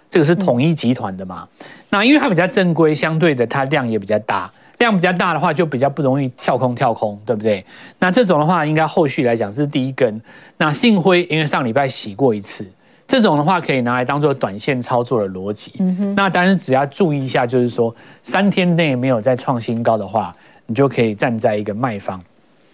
[0.09, 1.47] 这个是统一集团的嘛。
[1.89, 7.65] 那因为它比较正规，相对的它量也比较大，量比较大的话就比较不容易跳空跳空，对不对？
[7.97, 10.21] 那这种的话，应该后续来讲是第一根。
[10.57, 12.63] 那信辉因为上礼拜洗过一次，
[13.07, 15.73] 这种的话可以拿来当做短线操作的逻辑。
[15.79, 16.15] 嗯哼。
[16.15, 20.35] 那但是只要注意一下，就是说三天内没有再创新高的话，
[20.67, 22.21] 你就可以站在一个卖方。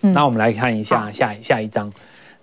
[0.01, 0.11] 嗯。
[0.11, 1.89] 那我们来看一下下下一张。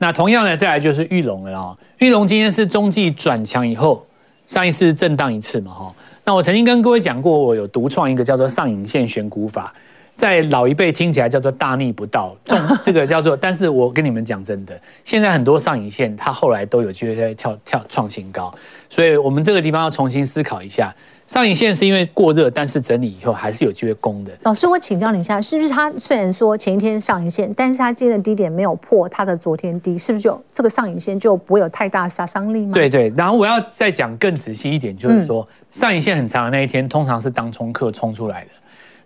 [0.02, 1.78] 那同样的，再来就是玉龙了哦。
[1.98, 4.04] 玉龙今天是中继转强以后，
[4.48, 5.94] 上一次震荡一次嘛哈。
[6.24, 9.72] 那我曾经跟各位讲过，我有独创一个叫做上影线选股法。
[10.16, 12.36] 在老一辈听起来叫做大逆不道，
[12.82, 18.52] 这 个叫做，但是我跟你们讲真的，现在很多上影线它后来都有机会在跳跳创新高，
[18.90, 20.92] 所以我们这个地方要重新思考一下。
[21.26, 24.30] 上影线是因为过热，但是整理以后还是有机会攻的。
[24.42, 32.74] 老师，我请教你一下，是不是它虽然说前一天上影线，但是它今天的低点没有破它的昨天低，是不是就这个上影线就不会有太大杀伤力吗？
[32.74, 38.50] 对对，然后我要再讲更仔细一点，就是说、嗯、上影线很长的那一天，通常是当冲客冲出来的。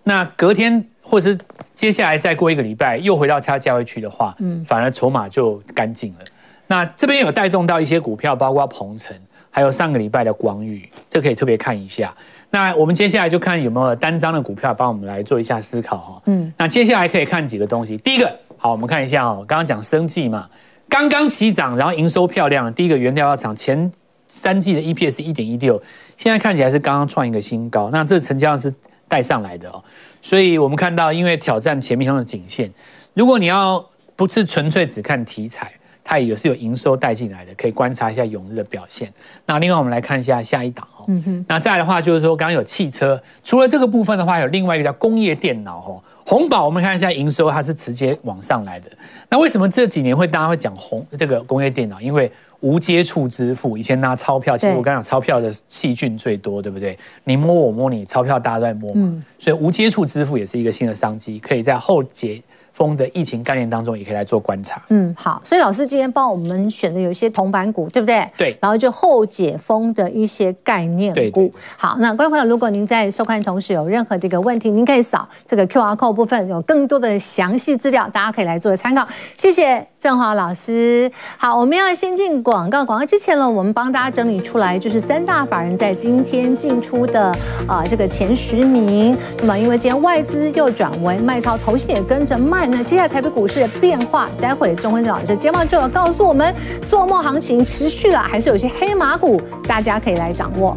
[0.03, 1.39] 那隔天或者是
[1.75, 6.21] 接下来再过一个礼拜，又回到它价位区的话，嗯，反而筹码就干净了。
[6.67, 9.17] 那这边有带动到一些股票，包括鹏程。
[9.57, 12.15] 还有上个礼拜的广宇，这可以特别看一下。
[12.51, 16.23] 那我们接下来就看有没有单张的股票帮我们来做一下思考哈。
[16.27, 17.97] 嗯，那接下来可以看几个东西。
[17.97, 20.47] 第一个，好，我们看一下哦，刚刚讲生技嘛，
[20.91, 22.71] 刚刚起涨，然后营收漂亮。
[22.75, 23.91] 第一个原料药厂前
[24.27, 25.83] 三季的 EPS 一点一六，
[26.19, 27.89] 现在看起来是刚刚创一个新高。
[27.91, 28.71] 那这成交量是
[29.09, 29.83] 带上来的哦，
[30.21, 32.71] 所以我们看到因为挑战前面上的颈线，
[33.15, 33.83] 如果你要
[34.17, 35.73] 不是纯粹只看题材。
[36.09, 39.13] 它也是有营收带进来的，可以观察一下永日的表现。
[39.45, 41.05] 那另外我们来看一下下一档哦。
[41.09, 41.45] 嗯哼。
[41.49, 46.01] 那再来的话就是说，刚刚有汽车，除了这个部分的话，有另外一个叫工业电脑哦。
[46.25, 48.91] 红宝，我们看一下营收，它是直接往上来的。
[49.29, 52.01] 那为什么这几年会大家会讲红这个工业电脑？
[52.01, 56.97] 因为无接触支付，以前拿钞票，其实我刚刚讲钞票的细菌最多，对不对？
[57.25, 59.25] 你摸我摸你，钞票大家都在摸嘛。
[59.41, 62.41] 所以无接触支付也是一个新的商机，可以在后节。
[62.77, 64.81] 风的疫情概念当中，也可以来做观察。
[64.91, 68.29] 嗯，好，所以老师今天帮我们选的有一些铜板股，对不对？
[68.37, 68.59] 对。
[68.61, 71.49] 然后就后解封的一些概念股。
[71.49, 71.53] 对。
[71.79, 79.09] 好，那观众朋友，如果您在收看同时有任何的一个问题，您可以扫这个 QR code 部分，有更多的详细资料，大家可以来做参考。
[79.39, 81.11] 谢谢郑华老师。
[81.39, 87.29] 好，我们要先进广告，广告之前呢，我们帮大家整理出来，就是三大法人在今天进出的
[87.67, 89.17] 啊、呃、这个前十名。
[89.39, 92.66] 那么因为今天外资又转为卖超，投信也跟着卖。
[92.69, 96.55] 那接下来台北股市的变化，待会钟文正老师节目就要告诉我们，
[96.89, 100.77] 做梦行情持续了，还是有些黑马股，大家可以来掌握。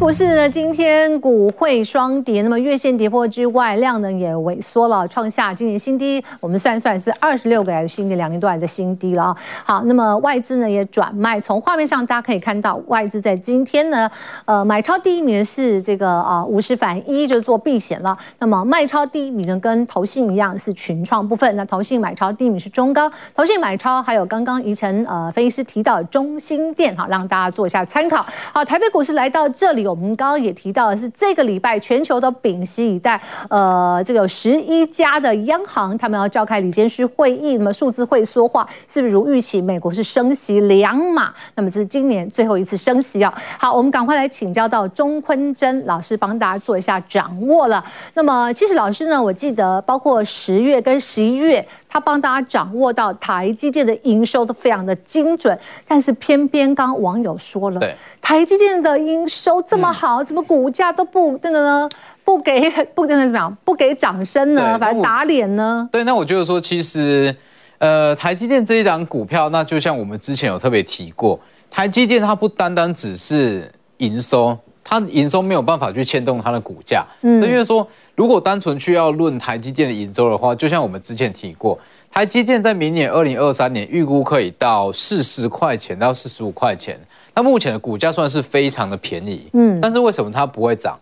[0.00, 6.24] 股市呢，今天股汇双跌，那么月线跌破之外，量呢也萎缩了，创下今年新低。
[6.40, 9.36] 我们算一算是二十六个来的新低，两年多来的新低了啊。
[9.62, 14.10] 好，那么外资呢也转卖，从画面上大家可以看到，外资在今天呢，
[14.46, 18.16] 呃，买超第一名是这个啊五十反一，就做避险了。
[18.38, 21.54] 那么卖超第一名呢，跟投信一样是群创部分。
[21.56, 28.24] 那投信买超第一名是中钢，投信买超还有刚刚宜晨呃分析师提到中心店，好，让大家做一下参考。
[28.50, 29.46] 好，台北股市来到。
[29.50, 39.60] 这里我们刚刚也提到的是，这个礼拜全球都屏息以待，呃，这个有十一家的央行他们要召开理监事会议，那么数字会说话，是不是如预期？
[39.60, 43.32] 美国是升息两码，那么这是今年最后一次升息啊。
[43.58, 47.84] 好，我们赶快来请教到钟坤真老师，帮大家做一下掌握了。
[48.14, 57.80] 那么其实老师呢，我记得包括十月跟十一月，他帮大家掌握到台积电的营收都非常的精准，但是偏偏刚刚网友说了，
[58.22, 59.50] 台积电的营收。
[59.50, 61.88] 都这么好，怎么股价都不那个呢？
[62.22, 63.56] 不给 不那个怎么样？
[63.64, 64.78] 不给掌声呢？
[64.78, 65.88] 反正打脸呢？
[65.90, 67.34] 对，那我觉得说，其实
[67.78, 74.56] 呃，台积电这一档股票，那就像我们之前有特别提过，台积电它不单单只是营收，
[74.90, 77.06] 它营收没有办法去牵动它的股价。
[77.22, 81.78] 嗯，因为说如果单纯去要论台积电的营收的话，就像我们之前提过，
[82.10, 86.98] 台积电在明年二零二三年预估可以到四十块钱到四十五块钱。
[87.32, 90.98] 它目前的股价算是非常的便宜，嗯，但是为什么它不会涨？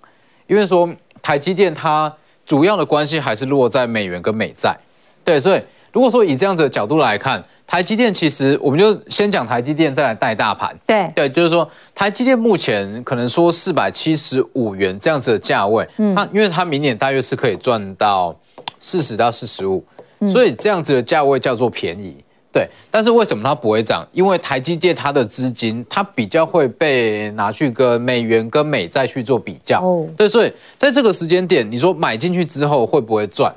[0.47, 0.87] 因为说
[1.23, 2.13] 台积电它
[2.45, 4.77] 主要的关系还是落在美元跟美债，
[5.25, 5.63] 对，所以
[5.93, 18.35] 如果说以这样子的角度来看，台积电其实我们就先讲台积电，再来带大盘，对，对，就是说台积电目前可能说四百七十五元这样子的价位，嗯，它因为它明年大约是可以赚到
[18.81, 19.85] 四十到四十五，
[20.27, 22.17] 所以这样子的价位叫做便宜。
[22.51, 24.09] 对，但是为什么它不会涨？
[24.11, 29.81] 因为台积电它的资金，它比较会被拿去跟美元跟美债去做比较。
[29.83, 33.55] 哦，对，所以在这个时间点，你说买进去之后会不会赚？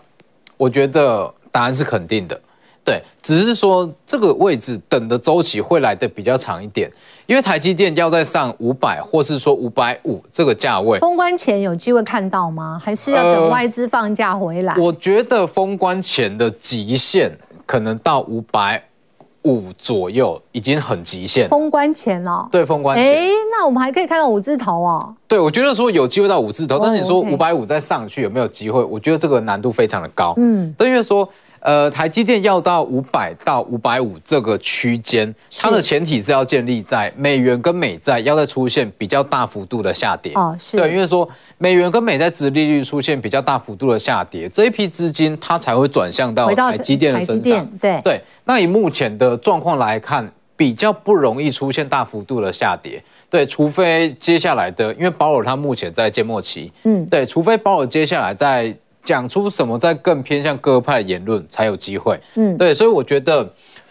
[0.58, 2.40] 我觉得答案是肯定的。
[2.84, 6.92] 对，只是说这个位置等的周期会来的比较长一点，
[7.28, 12.82] 因为台积电要再上五百，或是说五百五这个价位，封关前有机会看到吗？
[12.84, 14.74] 还是要等外资放假回来？
[14.74, 17.32] 呃，我觉得封关前的极限
[17.68, 18.84] 可能到五百
[19.44, 21.50] 五左右，已经很极限。
[21.50, 23.06] 封关前哦，对，封关前。
[23.06, 25.16] 哎，那我们还可以看到五字头哦。
[25.28, 28.84] 对，我觉得说有机会到五字头，但是你说五百五再上去有没有机会？
[28.84, 30.34] 我觉得这个难度非常的高。
[30.38, 31.28] 嗯，但，因为说。
[31.62, 40.34] 呃，台积电要到五百到五百五这个区间，它的前提是要建立在美元跟美债要再出现比较大幅度的下跌。
[40.34, 40.78] 哦，是。
[40.78, 41.28] 对，因为说
[41.60, 47.64] 美元跟美债殖利率出现比较大幅度的下跌，这一批资金它才会转向到台积电的身上。
[47.80, 48.22] 对对。
[48.46, 53.04] 那以目前的状况来看，比较不容易出现大幅度的下跌。
[53.30, 56.72] 对，除非接下来的，因为保尔他目前在建末期。
[56.86, 57.06] 嗯。
[57.06, 58.76] 对，除非保尔接下来在。
[59.04, 63.50] 讲出什么在更偏向各派的言论才有机会，嗯，对，所以我觉得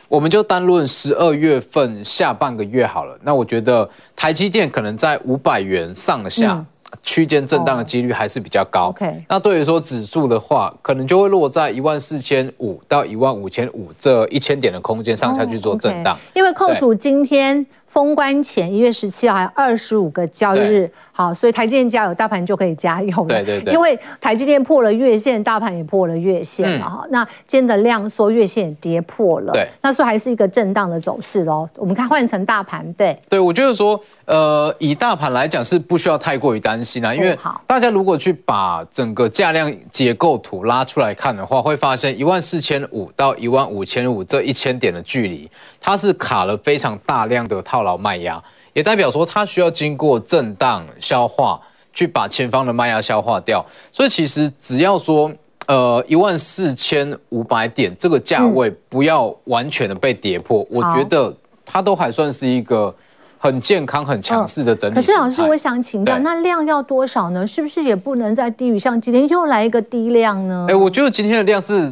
[0.09, 3.19] 我们就单论十二月份下半个月好了。
[3.23, 6.55] 那我觉得台积电可能在五百元上下。
[6.55, 6.67] 嗯
[7.05, 8.89] 区间震荡的几率还是比较高。
[8.89, 16.19] OK，那对于说指数的话，可能就会落在一万四千五到一万五千五这一千点的空间上下去做震荡。
[16.35, 23.27] 因为扣除今天封关前一月十七号还有二十五个交易日，好，所以台积电加油，大盘就可以加油了。
[23.27, 23.75] 对对对。
[23.75, 27.05] 因为台积电破了月线，大盘也破了月线了哈。
[27.11, 29.53] 那今天的量缩，月线也跌破了。
[29.53, 29.67] 对。
[29.83, 31.69] 那所以还是一个震荡的走势喽。
[31.75, 33.19] 我们看换成大盘，对。
[33.29, 37.01] 对，我觉得说，呃，以大盘来讲是不需要太过于担心。
[37.01, 37.37] 因为
[37.67, 51.61] 大家如果去把整个价量结构图拉出来看的话，会发现一万四千五到一万五千五这一千点的距离，它是卡了非常大量的套牢卖压，也代表说它需要经过震荡消化，
[51.93, 53.65] 去把前方的卖压消化掉。
[53.93, 55.33] 所以其实只要说，
[55.67, 62.95] 呃，一万四千五百点这个价位不要完全的被跌破，我觉得它都还算是一个。
[63.43, 64.97] 很健康、很强势的整体、嗯。
[64.97, 67.47] 可是老师，我想请教，那量要多少呢？
[67.47, 70.67] 是不是也不能再低于像今天又来一个低量呢？
[70.69, 71.91] 哎、欸，我觉得今天的量是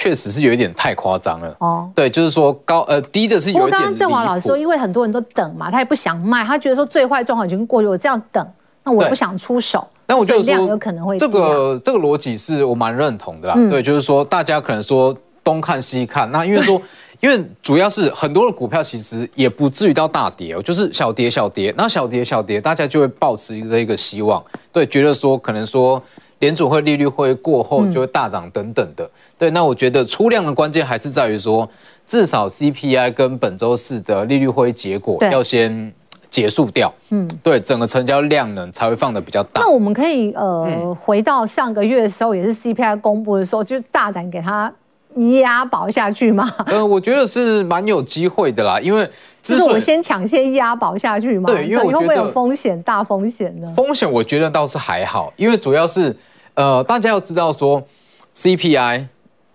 [0.00, 1.54] 确实是有一点太夸张了。
[1.58, 3.64] 哦，对，就是说高呃低的是有一点。
[3.66, 8.46] 不过刚刚郑华老师说，因为很多人都等嘛，他也不想卖，他觉得说最坏状况已经过去，我这样等，
[8.84, 9.86] 那我也不想出手。
[10.06, 13.54] 但我觉得量有可能会这个这个逻辑是我蛮认同的啦。
[13.58, 16.80] 嗯、对，就是说大家可能说东看西看，那因为说。
[17.20, 24.42] 因为主要是很多的股票其实也不至于到大跌哦，就是小跌小跌，那小跌小跌，大家就会抱持一个一个希望，
[24.72, 26.02] 对，觉得说可能说
[26.40, 31.66] 联储会利率会过后就会大涨等等的，对，那我觉得出量的关键还是在于说，
[32.06, 35.92] 至少 CPI 跟本周四的利率会议结果要先
[36.28, 39.60] 结束掉，嗯，对，整个成交量呢才会放的比较大。
[39.60, 44.72] 那我们可以呃回到上个月的时候，也是 CPI 公布的时候，就是大胆给它。
[45.42, 46.48] 押宝下去吗？
[46.66, 49.04] 呃，我觉得是蛮有机会的啦，因为
[49.42, 51.46] 就是我先抢先押宝下去嘛。
[51.48, 52.80] 对，因为会不会有风险？
[52.84, 53.68] 大风险呢？
[53.74, 56.16] 风险我觉得倒是还好，因为主要是
[56.54, 57.82] 呃，大家要知道说
[58.34, 59.06] CPI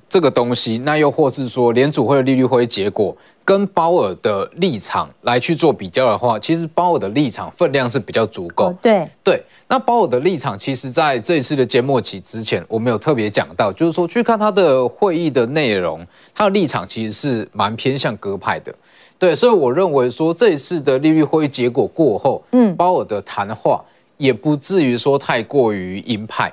[0.08, 3.16] 这个东西，那又或是说联储会的利率会议结果。
[3.44, 8.74] 跟鲍尔的立场来去做比较的话，其实鲍尔的立场分量是比较足够。
[8.82, 18.74] 对对，那鲍尔的立场，其实在这一次的缄默期之前，我们有特别讲到，就是说去看他的会议的内容，他的立场其实是蛮偏向鸽派的。
[19.20, 23.80] 对，所以我认为说这一次的利率会议结果过后，嗯，鲍尔的谈话
[24.18, 26.52] 也不至于说太过于鹰派。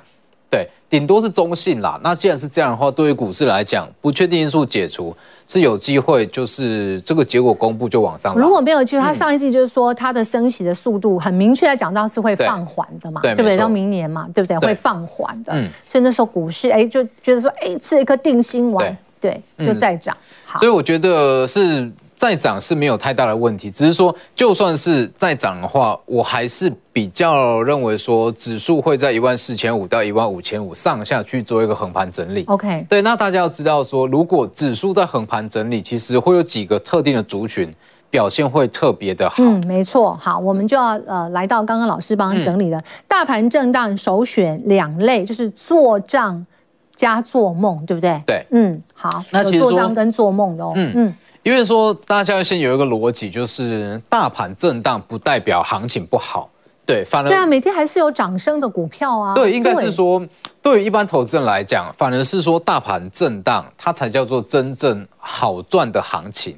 [0.93, 1.99] 对，顶多是中性啦。
[2.05, 5.17] 那既然是这样的话，对于股市来讲，不确定因素解除
[5.47, 8.37] 是有机会，就是这个结果公布就往上。
[8.37, 13.57] 如果没有机会，他上一季就是说它的升息的速度很明确的讲到是会放缓的嘛，对，对不对？
[13.57, 14.59] 到明年嘛，对不对？
[14.61, 15.53] 对会放缓的。
[15.55, 15.69] 嗯。
[15.87, 20.17] 所以那时候股市哎就觉得说哎吃了一颗定心丸，对，对，就再涨。
[20.45, 20.59] 好。
[20.59, 21.91] 所以我觉得是。
[22.23, 32.45] 再涨是没有太大的问题，只是说就算是再涨的话，我还是比较认为说指数会在一万四千五到一万五千五上下去做一个横盘整理。
[32.47, 37.75] OK，对，那大家要知道说，如果指数在横盘整理，其实会有几个特定的族群
[38.09, 39.43] 表现会特别的好。
[39.43, 40.17] 嗯，没错。
[40.21, 46.47] 好，我们就要呃来到刚刚老师帮整理的、嗯、大盘震荡首选两类，就是做账
[46.95, 48.23] 加做梦，对不对？
[48.25, 50.93] 对，嗯，好，那有做账跟做梦的哦，嗯。
[50.95, 56.49] 嗯因为说大家要先有一个逻辑，就是大盘震荡不代表行情不好，
[56.87, 59.35] 对，反而对啊，每天还是有涨升的股票啊。
[59.35, 60.25] 对，应该是说，
[60.61, 66.57] 对于一般投资人来讲，反而是说大盘震荡，它才叫做真正好赚的行情。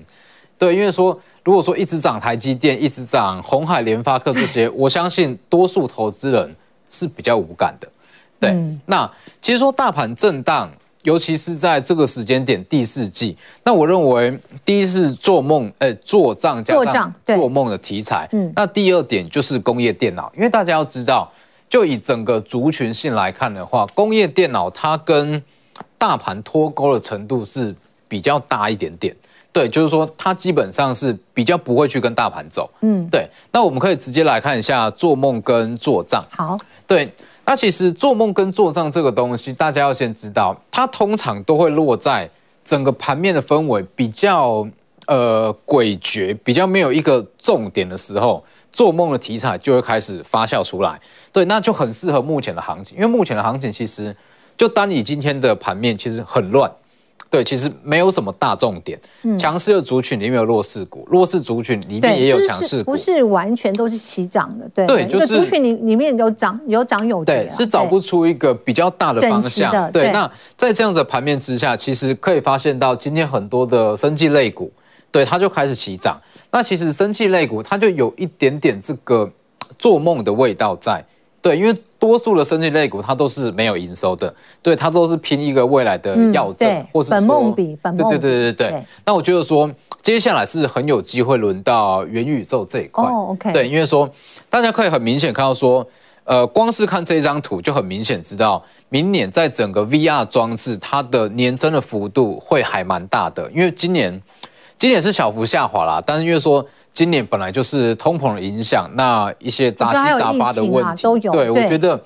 [0.59, 6.55] 对，因为说如果说一直涨台积电，一直涨红海、联发科这些，我相信多数投资人
[6.91, 7.89] 是比较无感的。
[8.39, 9.11] 对，嗯、那
[9.41, 10.71] 其实说大盘震荡。
[11.05, 21.31] 尤其是在这个时间点第四季，那我认为第一是做梦，哎，做账加上做梦的题材，嗯，那第二点就是工业电脑，因为大家要知道，
[21.69, 25.43] 就以整个族群性来看的话，工业电脑它跟
[25.99, 27.75] 大盘脱钩的程度是
[28.09, 29.15] 比较大一点点。
[29.53, 32.69] 对，就是说它基本上是比较不会去跟大盘走。
[32.81, 33.29] 嗯，对。
[33.53, 36.25] 那我们可以直接来看一下做梦跟做账。
[36.31, 37.13] 好，对。
[37.47, 42.29] 那其实做梦跟做账这个东西，大家要先知道，它通常都会落在
[42.65, 44.67] 整个盘面的氛围比较
[45.07, 48.43] 呃诡谲、比较没有一个重点的时候，
[48.73, 50.99] 做梦的题材就会开始发酵出来。
[51.33, 54.17] 对，那就很适合目前的行情，因为目前的行情其实
[54.57, 56.71] 就单以今天的盘面，其实很乱。
[57.31, 58.99] 对，其实没有什么大重点。
[59.37, 64.69] 强势的族群里面有弱势股，弱势族群里面也有强势股，不是完全都是齐涨的。
[64.75, 69.91] 对，对，就是族群里里面有涨有涨有跌，是找不出一个比较大的方向。
[69.91, 74.71] 对，那在这样子的盘面之下，其实可以发现到今天很多的生技类股，
[75.11, 76.21] 对，它就开始起涨。
[76.53, 79.29] 那其实生技类股它就有一点点这个
[79.79, 81.05] 做梦的味道在。
[81.45, 88.71] 对，因为多数的生技类股它都是没有营收的，对，它都是拼一个未来的药证，嗯、或是说本梦比本梦比，对对对对对。
[88.71, 89.71] 对那我觉得说
[90.01, 93.05] 接下来是很有机会轮到元宇宙这一块。
[93.05, 93.53] 哦，OK。
[93.53, 94.11] 对，因为说
[94.49, 95.87] 大家可以很明显看到说，
[96.25, 104.23] 呃，光是看这张图就很明显知道，明年在整个 VR 装置它的年增的幅度会还蛮大的，因为今年
[104.79, 106.67] 今年是小幅下滑啦，但是因为说。
[106.95, 111.33] 今年本来就是通膨的影响，那一些杂七杂八的问题，啊、都有。
[111.33, 112.01] 对，对我觉得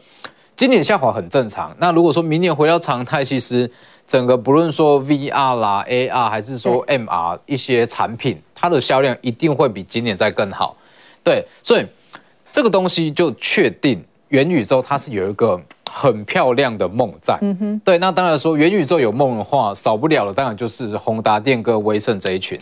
[0.56, 1.76] 今年下滑很正常。
[1.78, 3.70] 那如果说明年回到常态，其实
[4.06, 10.74] 整个不论说 VR 啦、AR 还是说 MR 一些产品，它的销量一定会比今年再更好。
[11.22, 11.84] 对，所以
[12.50, 15.60] 这个东西就确定元宇宙它是有一个
[15.90, 17.36] 很漂亮的梦在。
[17.42, 17.80] 嗯哼。
[17.84, 22.58] 对，那当然说元宇宙有梦的话，少不了的当然就是宏达电跟威盛这一群。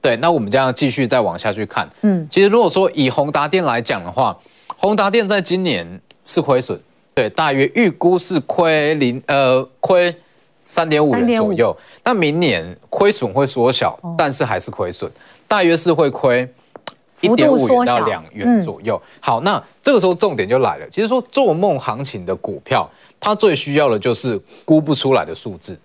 [0.00, 1.88] 对，那我们这样继续再往下去看。
[2.02, 4.36] 嗯，其实如果说以宏达电来讲的话，
[4.76, 6.78] 宏达电在今年是亏损，
[7.14, 10.14] 对，大约预估是亏零呃亏
[10.62, 11.76] 三点五元左右。
[12.04, 15.10] 那明年亏损会缩小，但是还是亏损，
[15.48, 16.48] 大约是会亏
[17.20, 19.00] 一点五元到两元左右。
[19.18, 22.88] 好，那这个时候重点就来了，其实说做梦行情的股票，
[23.18, 25.76] 它最需要的就是估不出来的数字。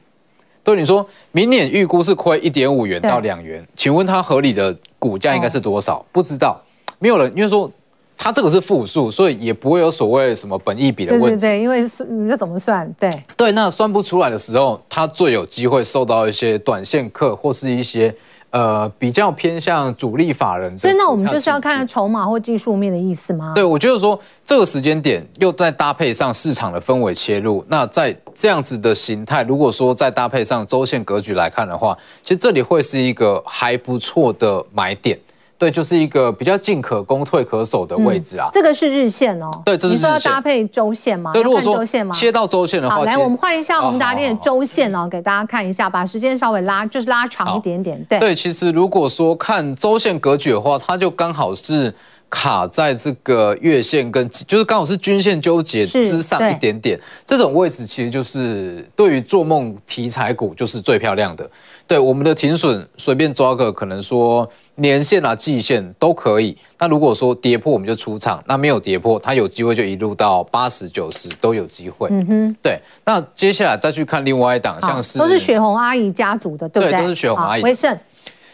[0.64, 6.06] 对你说，明年预估是亏一点五元到两元，请问它合理的股价应该是多少？
[6.12, 6.62] 不知道，
[7.00, 7.72] 没有人，因为说
[8.18, 11.30] 它这个是负数，所以也不会有所谓什么本益比的问题。
[11.30, 12.92] 对对对，因为你这怎么算？
[13.00, 18.14] 对对，那算不出来的时候，它最有机会受到一些短线客或是一些。
[18.52, 23.54] 呃，比较偏向主力法人，所以那我们就是要看筹码或技术面的意思吗？
[23.56, 35.18] 对，我觉得说这个时间点又再搭配上市场的氛围切入，那在这样子的形态，如果说再搭配上周线格局来看的话，其实这里会是一个还不错的买点。
[35.62, 38.50] 对，就是一个比较进可攻、退可守的位置啊。
[38.52, 39.52] 这个是日线哦。
[39.64, 40.10] 对，这是日线。
[40.16, 41.32] 你说要搭配周线吗？
[41.34, 48.04] 对，如果说切到周线的话，好，来，我们换一下宏达电的周线哦，给大家看一下，把时间稍微拉，就是拉长一点点。
[48.10, 51.94] 对，对，其实如果说看周线格局的话，它就刚好是
[52.32, 57.00] 卡在这个月线跟，就是刚好是均线纠结之上一点点。
[57.24, 61.48] 这种位置其实就是对于做梦题材股就是最漂亮的。
[61.86, 64.50] 对，我们的停损随便抓个，可能说。
[64.76, 66.58] 年线啊、季线都可以。
[66.80, 72.08] 那如果说跌破，我们就出场；那没有跌破，它有机会就一路到八十九十都有机会。
[72.10, 72.80] 嗯哼，对。
[73.06, 76.94] 那接下来再去看另外一档，像是都是雪红阿姨家族的，对不对？
[76.94, 77.62] 对，都是雪红阿姨。
[77.62, 77.96] 威盛，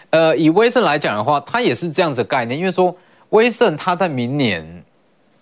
[0.10, 2.94] 呃，以威盛来讲的话，它也是这样子的概念，因为说
[3.30, 4.84] 威盛它在明年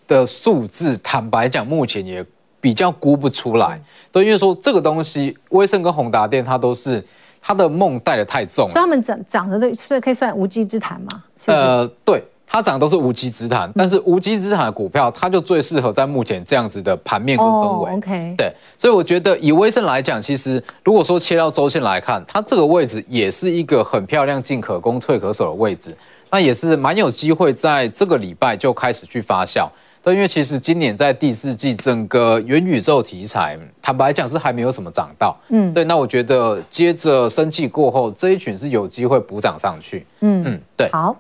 [0.08, 2.26] 的数字，坦白讲，目前也
[2.62, 3.82] 比较估不出来。
[4.12, 7.04] 对，因为说这个东西，威盛跟宏达电它都是。
[7.48, 11.24] 它的梦带的太重了，所以他们涨涨的都所以可以算无稽之谈嘛？
[11.38, 17.92] 是是呃，对，它涨都是无稽之谈，嗯、但是无稽之谈的股票，它就最适合在目前这样子的盘面跟氛围。
[17.92, 25.96] Oh, OK，对，所以我觉得以威盛来讲，其实如果说切到周线来看，它这个位置也是一个很漂亮进可攻退可守的位置，
[26.36, 29.70] 那也是蛮有机会在这个礼拜就开始去发酵。
[30.04, 35.34] 对，因为其实今年在第四季，整个元宇宙题材，坦白讲是还没有什么涨到。
[35.48, 35.86] 嗯，对。
[35.86, 40.06] 那我觉得接着生气过后，这一群是有机会补涨上去。
[40.20, 40.90] 嗯嗯，对。
[40.92, 41.16] 好，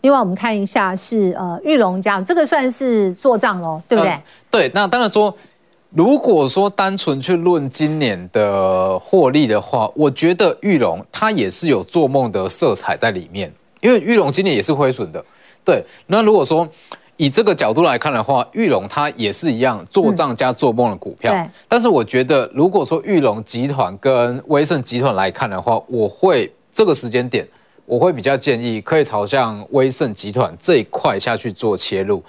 [0.00, 4.10] 另外我们看一下是呃玉龙家，这个算是做账喽，对不对？
[4.10, 4.70] 呃、对。
[4.74, 5.32] 那当然说，
[5.90, 13.52] 如果说单纯去论今年的获利的话，我觉得玉龙它也是有做梦的色彩在里面，
[13.86, 15.24] 因为玉龙今年也是亏损的。
[15.64, 15.80] 对。
[16.08, 16.68] 那如果说
[17.16, 21.32] 以这个角度来看的话，玉龙它也是一样做账加做梦的股票。
[21.32, 27.46] 嗯、但是我觉得，如果说玉龙集团跟威盛集团来看的话，我会这个时间点，
[27.84, 32.20] 我会比较建议可以朝向威盛集团这一块下去做切入，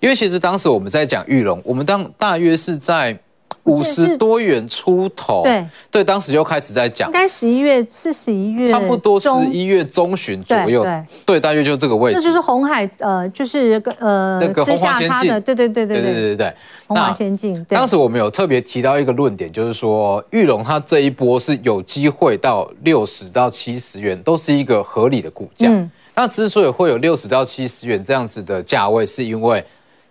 [0.00, 3.18] 因为其实当时我们在讲玉龙，我们当大约是在。
[3.64, 5.66] 五十多元出头，对。
[5.90, 12.20] 对，当时就开始在讲，应该十一月是十一月，差不多十一月中旬左右，对对，大约就这个位置。
[12.20, 16.00] 这就是红海，呃，就是呃，这个红华先进，对对对对对。
[16.00, 16.54] 对对对，
[16.86, 17.64] 红华先进。
[17.68, 25.66] 当时我们有特别提到一个论点，就是说玉龙它这一波是有机会到六十到七十元，都是一个合理的股价。
[25.68, 29.64] 嗯，那之所以会有六十到七十元这样子的价位，是因为。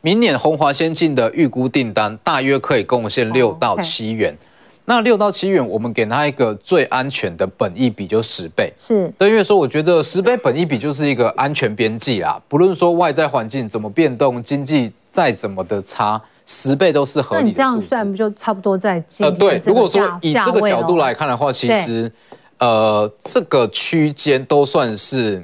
[0.06, 4.82] 明年鸿华先进的预估订单大约可以贡献六到七元，oh, okay.
[4.86, 17.44] 那六到七元，我们给它一个最安全的本益比就十倍，是对，因为说我觉得十倍本益比就是一个安全边际啦，不论说外在环境怎么变动，经济再怎么的差，十倍都是合理的。
[17.44, 22.12] 那你这样算不就差不多在呃对，如果说以这个角度来看的话，其实
[22.60, 25.44] 呃这个区间都算是。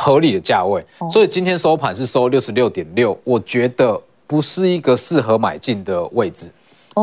[0.00, 6.48] 合理的价位，所以今天收盘是收六十六点六，我觉得不是一个适合买进的位置。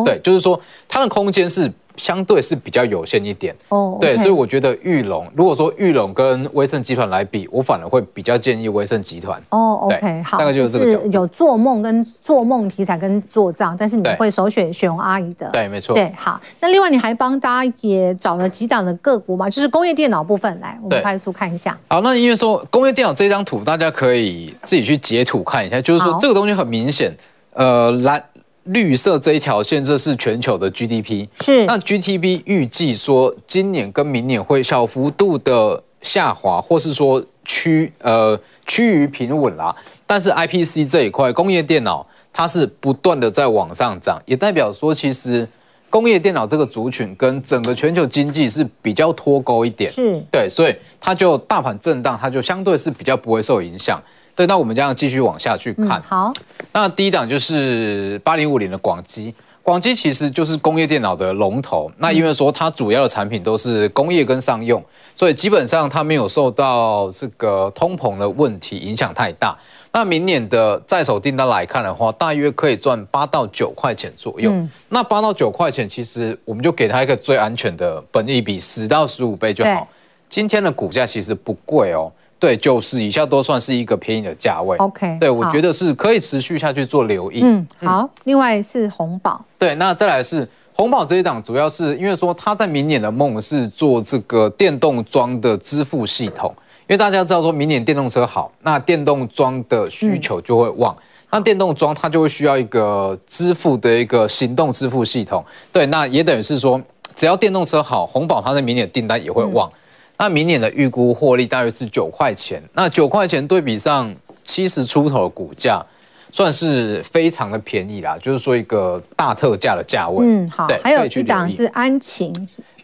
[0.05, 1.71] 对，就是说它的空间是。
[1.97, 9.79] 相对是比较有限一点哦，对，所以我觉得玉龙，如果说玉龙跟威盛集团来比，我反而会比较建议威盛集团哦。
[9.83, 16.39] OK，好，大概就是这个，是有做梦跟做梦题材跟做账，但是你会首选雪蓉阿姨的，对，没错，对，好。
[16.59, 21.77] 那另外你还帮大家也找了几档的个股嘛，就是工业电脑部分，来，我们快速看一下。
[21.87, 27.15] 好，那因为说工业电脑这张图，大家可以自己去截图看一下，就是说这个东西很明显，
[27.53, 28.23] 呃，蓝。
[28.65, 31.27] 绿色这一条线，这是全球的 GDP。
[31.41, 31.65] 是。
[31.65, 39.75] 那 GDP 预计说今年跟明年会小幅度的下滑，或是说趋呃趋于平稳啦。
[40.07, 45.47] 但是 IPC 这一块工业电脑，它是不断的在往上涨，也代表说其实
[45.89, 49.91] 工业电脑这个族群跟整个全球经济是比较脱钩一点。
[49.91, 50.21] 是。
[50.31, 54.01] 对，所以它就大盘震荡，它就相对是比较不会受影响。
[54.35, 55.99] 对，那我们这样继续往下去看。
[55.99, 56.33] 嗯、好，
[56.73, 59.33] 那第一档就是八零五零的广基，
[59.63, 61.89] 广基其实就是工业电脑的龙头。
[61.97, 64.83] 那因为说它主要的产品都是工业跟商用，
[65.15, 69.57] 所以基本上它没有受到这个通膨的问题影响太大。
[69.93, 74.51] 那明年的在手订单来看的话，大约可以赚八到九块钱左右。
[74.51, 79.87] 嗯、那八到九块钱，其实我们就给它一个最安全的本益比十到十五倍就好。
[80.27, 82.11] 今天的股价其实不贵哦。
[82.45, 84.77] 对，九十以下都算是一个便宜的价位。
[84.77, 87.39] OK，对，我觉得是可以持续下去做留意。
[87.41, 88.01] 嗯，好。
[88.01, 105.43] 嗯、另外是红宝，对，那再来是红宝这一档，主要是因为说他在明年的梦是做这个电动装的支付系统，因为大家知道说明年电动车好，那电动装的需求就会旺，嗯、那电动装它就会需要一个支付的一个行动支付系统。
[105.71, 106.79] 对，那也等于是说，
[107.15, 109.67] 只要电动车好，红宝它在明年的订单也会旺。
[109.67, 109.77] 嗯
[110.17, 114.13] 那明年的预估获利大约是九块钱，那九块钱对比上
[114.43, 115.85] 七十出头的股价，
[116.31, 120.25] 算是非常的便宜啦，就是说一个大特价的价位。
[120.25, 122.33] 嗯，好，对还有一档是安勤。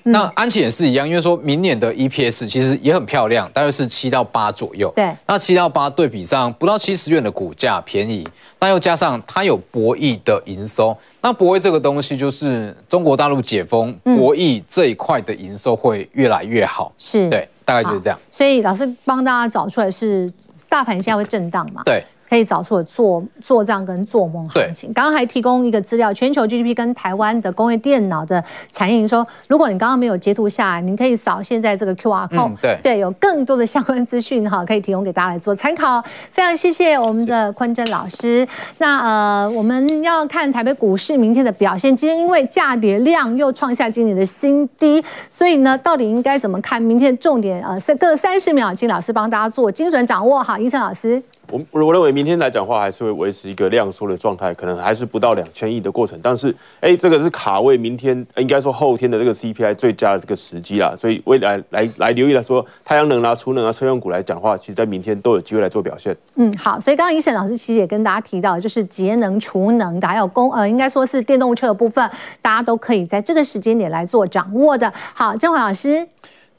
[0.04, 4.92] 嗯、那安琪也是一样，因为说明年的 EPS 其实也很漂亮，大约是七到八左右。
[4.96, 8.28] 对，那七到八对比上不到七十元的股价便宜，
[8.60, 16.92] 那又加上它有博弈的营收，那博弈这个东西就是中国大陆解封，博弈这一块的营收会越来越好。
[16.98, 18.20] 是、嗯，对，大概就是这样。
[18.32, 20.32] 所以老师帮大家找出来是
[20.68, 21.82] 大盘现在会震荡嘛？
[21.86, 22.04] 对。
[22.32, 24.94] 可以找出了做做账跟做梦行情。
[24.94, 29.28] 刚刚还提供一个资料，全球 GDP 跟台湾的工业电脑的产业营收。
[29.50, 32.56] 如果你刚刚没有截图下来，您可以扫现在这个 QR code，嗯。
[32.62, 36.02] 对对，有更多的相关资讯哈，可以提供给大家来做参考。
[36.32, 38.48] 非常谢谢我们的坤真老师。
[38.78, 41.94] 那呃，我们要看台北股市明天的表现。
[41.94, 47.62] 今天因为价跌量又创下今年的新低，所以呢，到底应该怎么看明天重点？
[47.62, 50.42] 呃，各三十秒，请老师帮大家做精准掌握。
[50.42, 51.22] 好，医生老师。
[51.52, 56.18] 我我认为明天来讲话，还是会维持一个量缩的状态，可能还是不到两千亿的过程。
[56.24, 60.96] 但是，哎，这个是卡位明天，应该说后天的这个 CPI 最佳的这个时机啦。
[60.96, 66.16] 所以未来来来，留意来说，太阳能啊、储能啊、车用股来讲话，其实在明天都有机会来做表现。
[66.36, 66.80] 嗯，好。
[66.80, 72.10] 所以刚刚胤丞老师其实也跟大家提到，就是节能、储能的，还有公呃，应该说是电动车的部分，
[72.42, 74.92] 大家都可以在这个时间点来做掌握的。
[75.14, 76.08] 好，正华老师。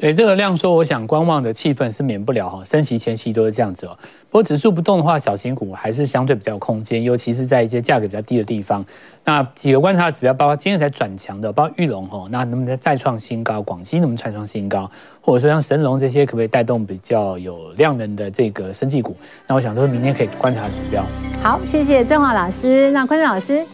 [0.03, 3.97] 对这个量说，我想观望的气氛是免不了哈，升息前期都是这样子哦。
[4.31, 8.85] 不过指数不动的话，小型股还是相对比较有空间，尤其是在一些价格比较低的地方。
[9.23, 13.63] 那几个观察指标，包括今天才转强的，包括玉龙哈，那能不能再创新高？
[13.63, 14.91] 广西能不能再创新高？
[15.21, 19.17] 或者说像神龙这些，可不可以带动比较有量能的这个生技股？
[19.47, 21.05] 那我想说明天可以观察指标。
[21.41, 22.91] 好，谢谢郑华老师。
[22.91, 23.65] 那昆老师。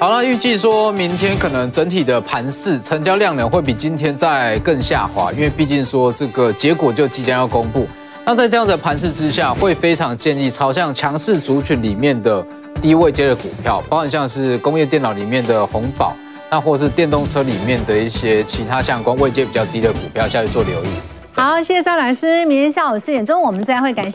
[0.00, 7.86] 好了，预计说明天可能整体的盘势成交量呢会比今天再更下滑，因为毕竟说这个结果就即将要公布。
[8.26, 12.44] 那在这样的盘势之下，会非常建议朝向强势族群里面的
[12.82, 16.14] 低位阶的股票，包含像是工业电脑里面的红宝，
[16.50, 20.88] 那或是电动车里面的一些其他相关位阶比较低的股票下去做留意。
[21.34, 22.44] 好，谢谢张老师。
[22.44, 24.12] 明天下午四点钟我们再会，感谢。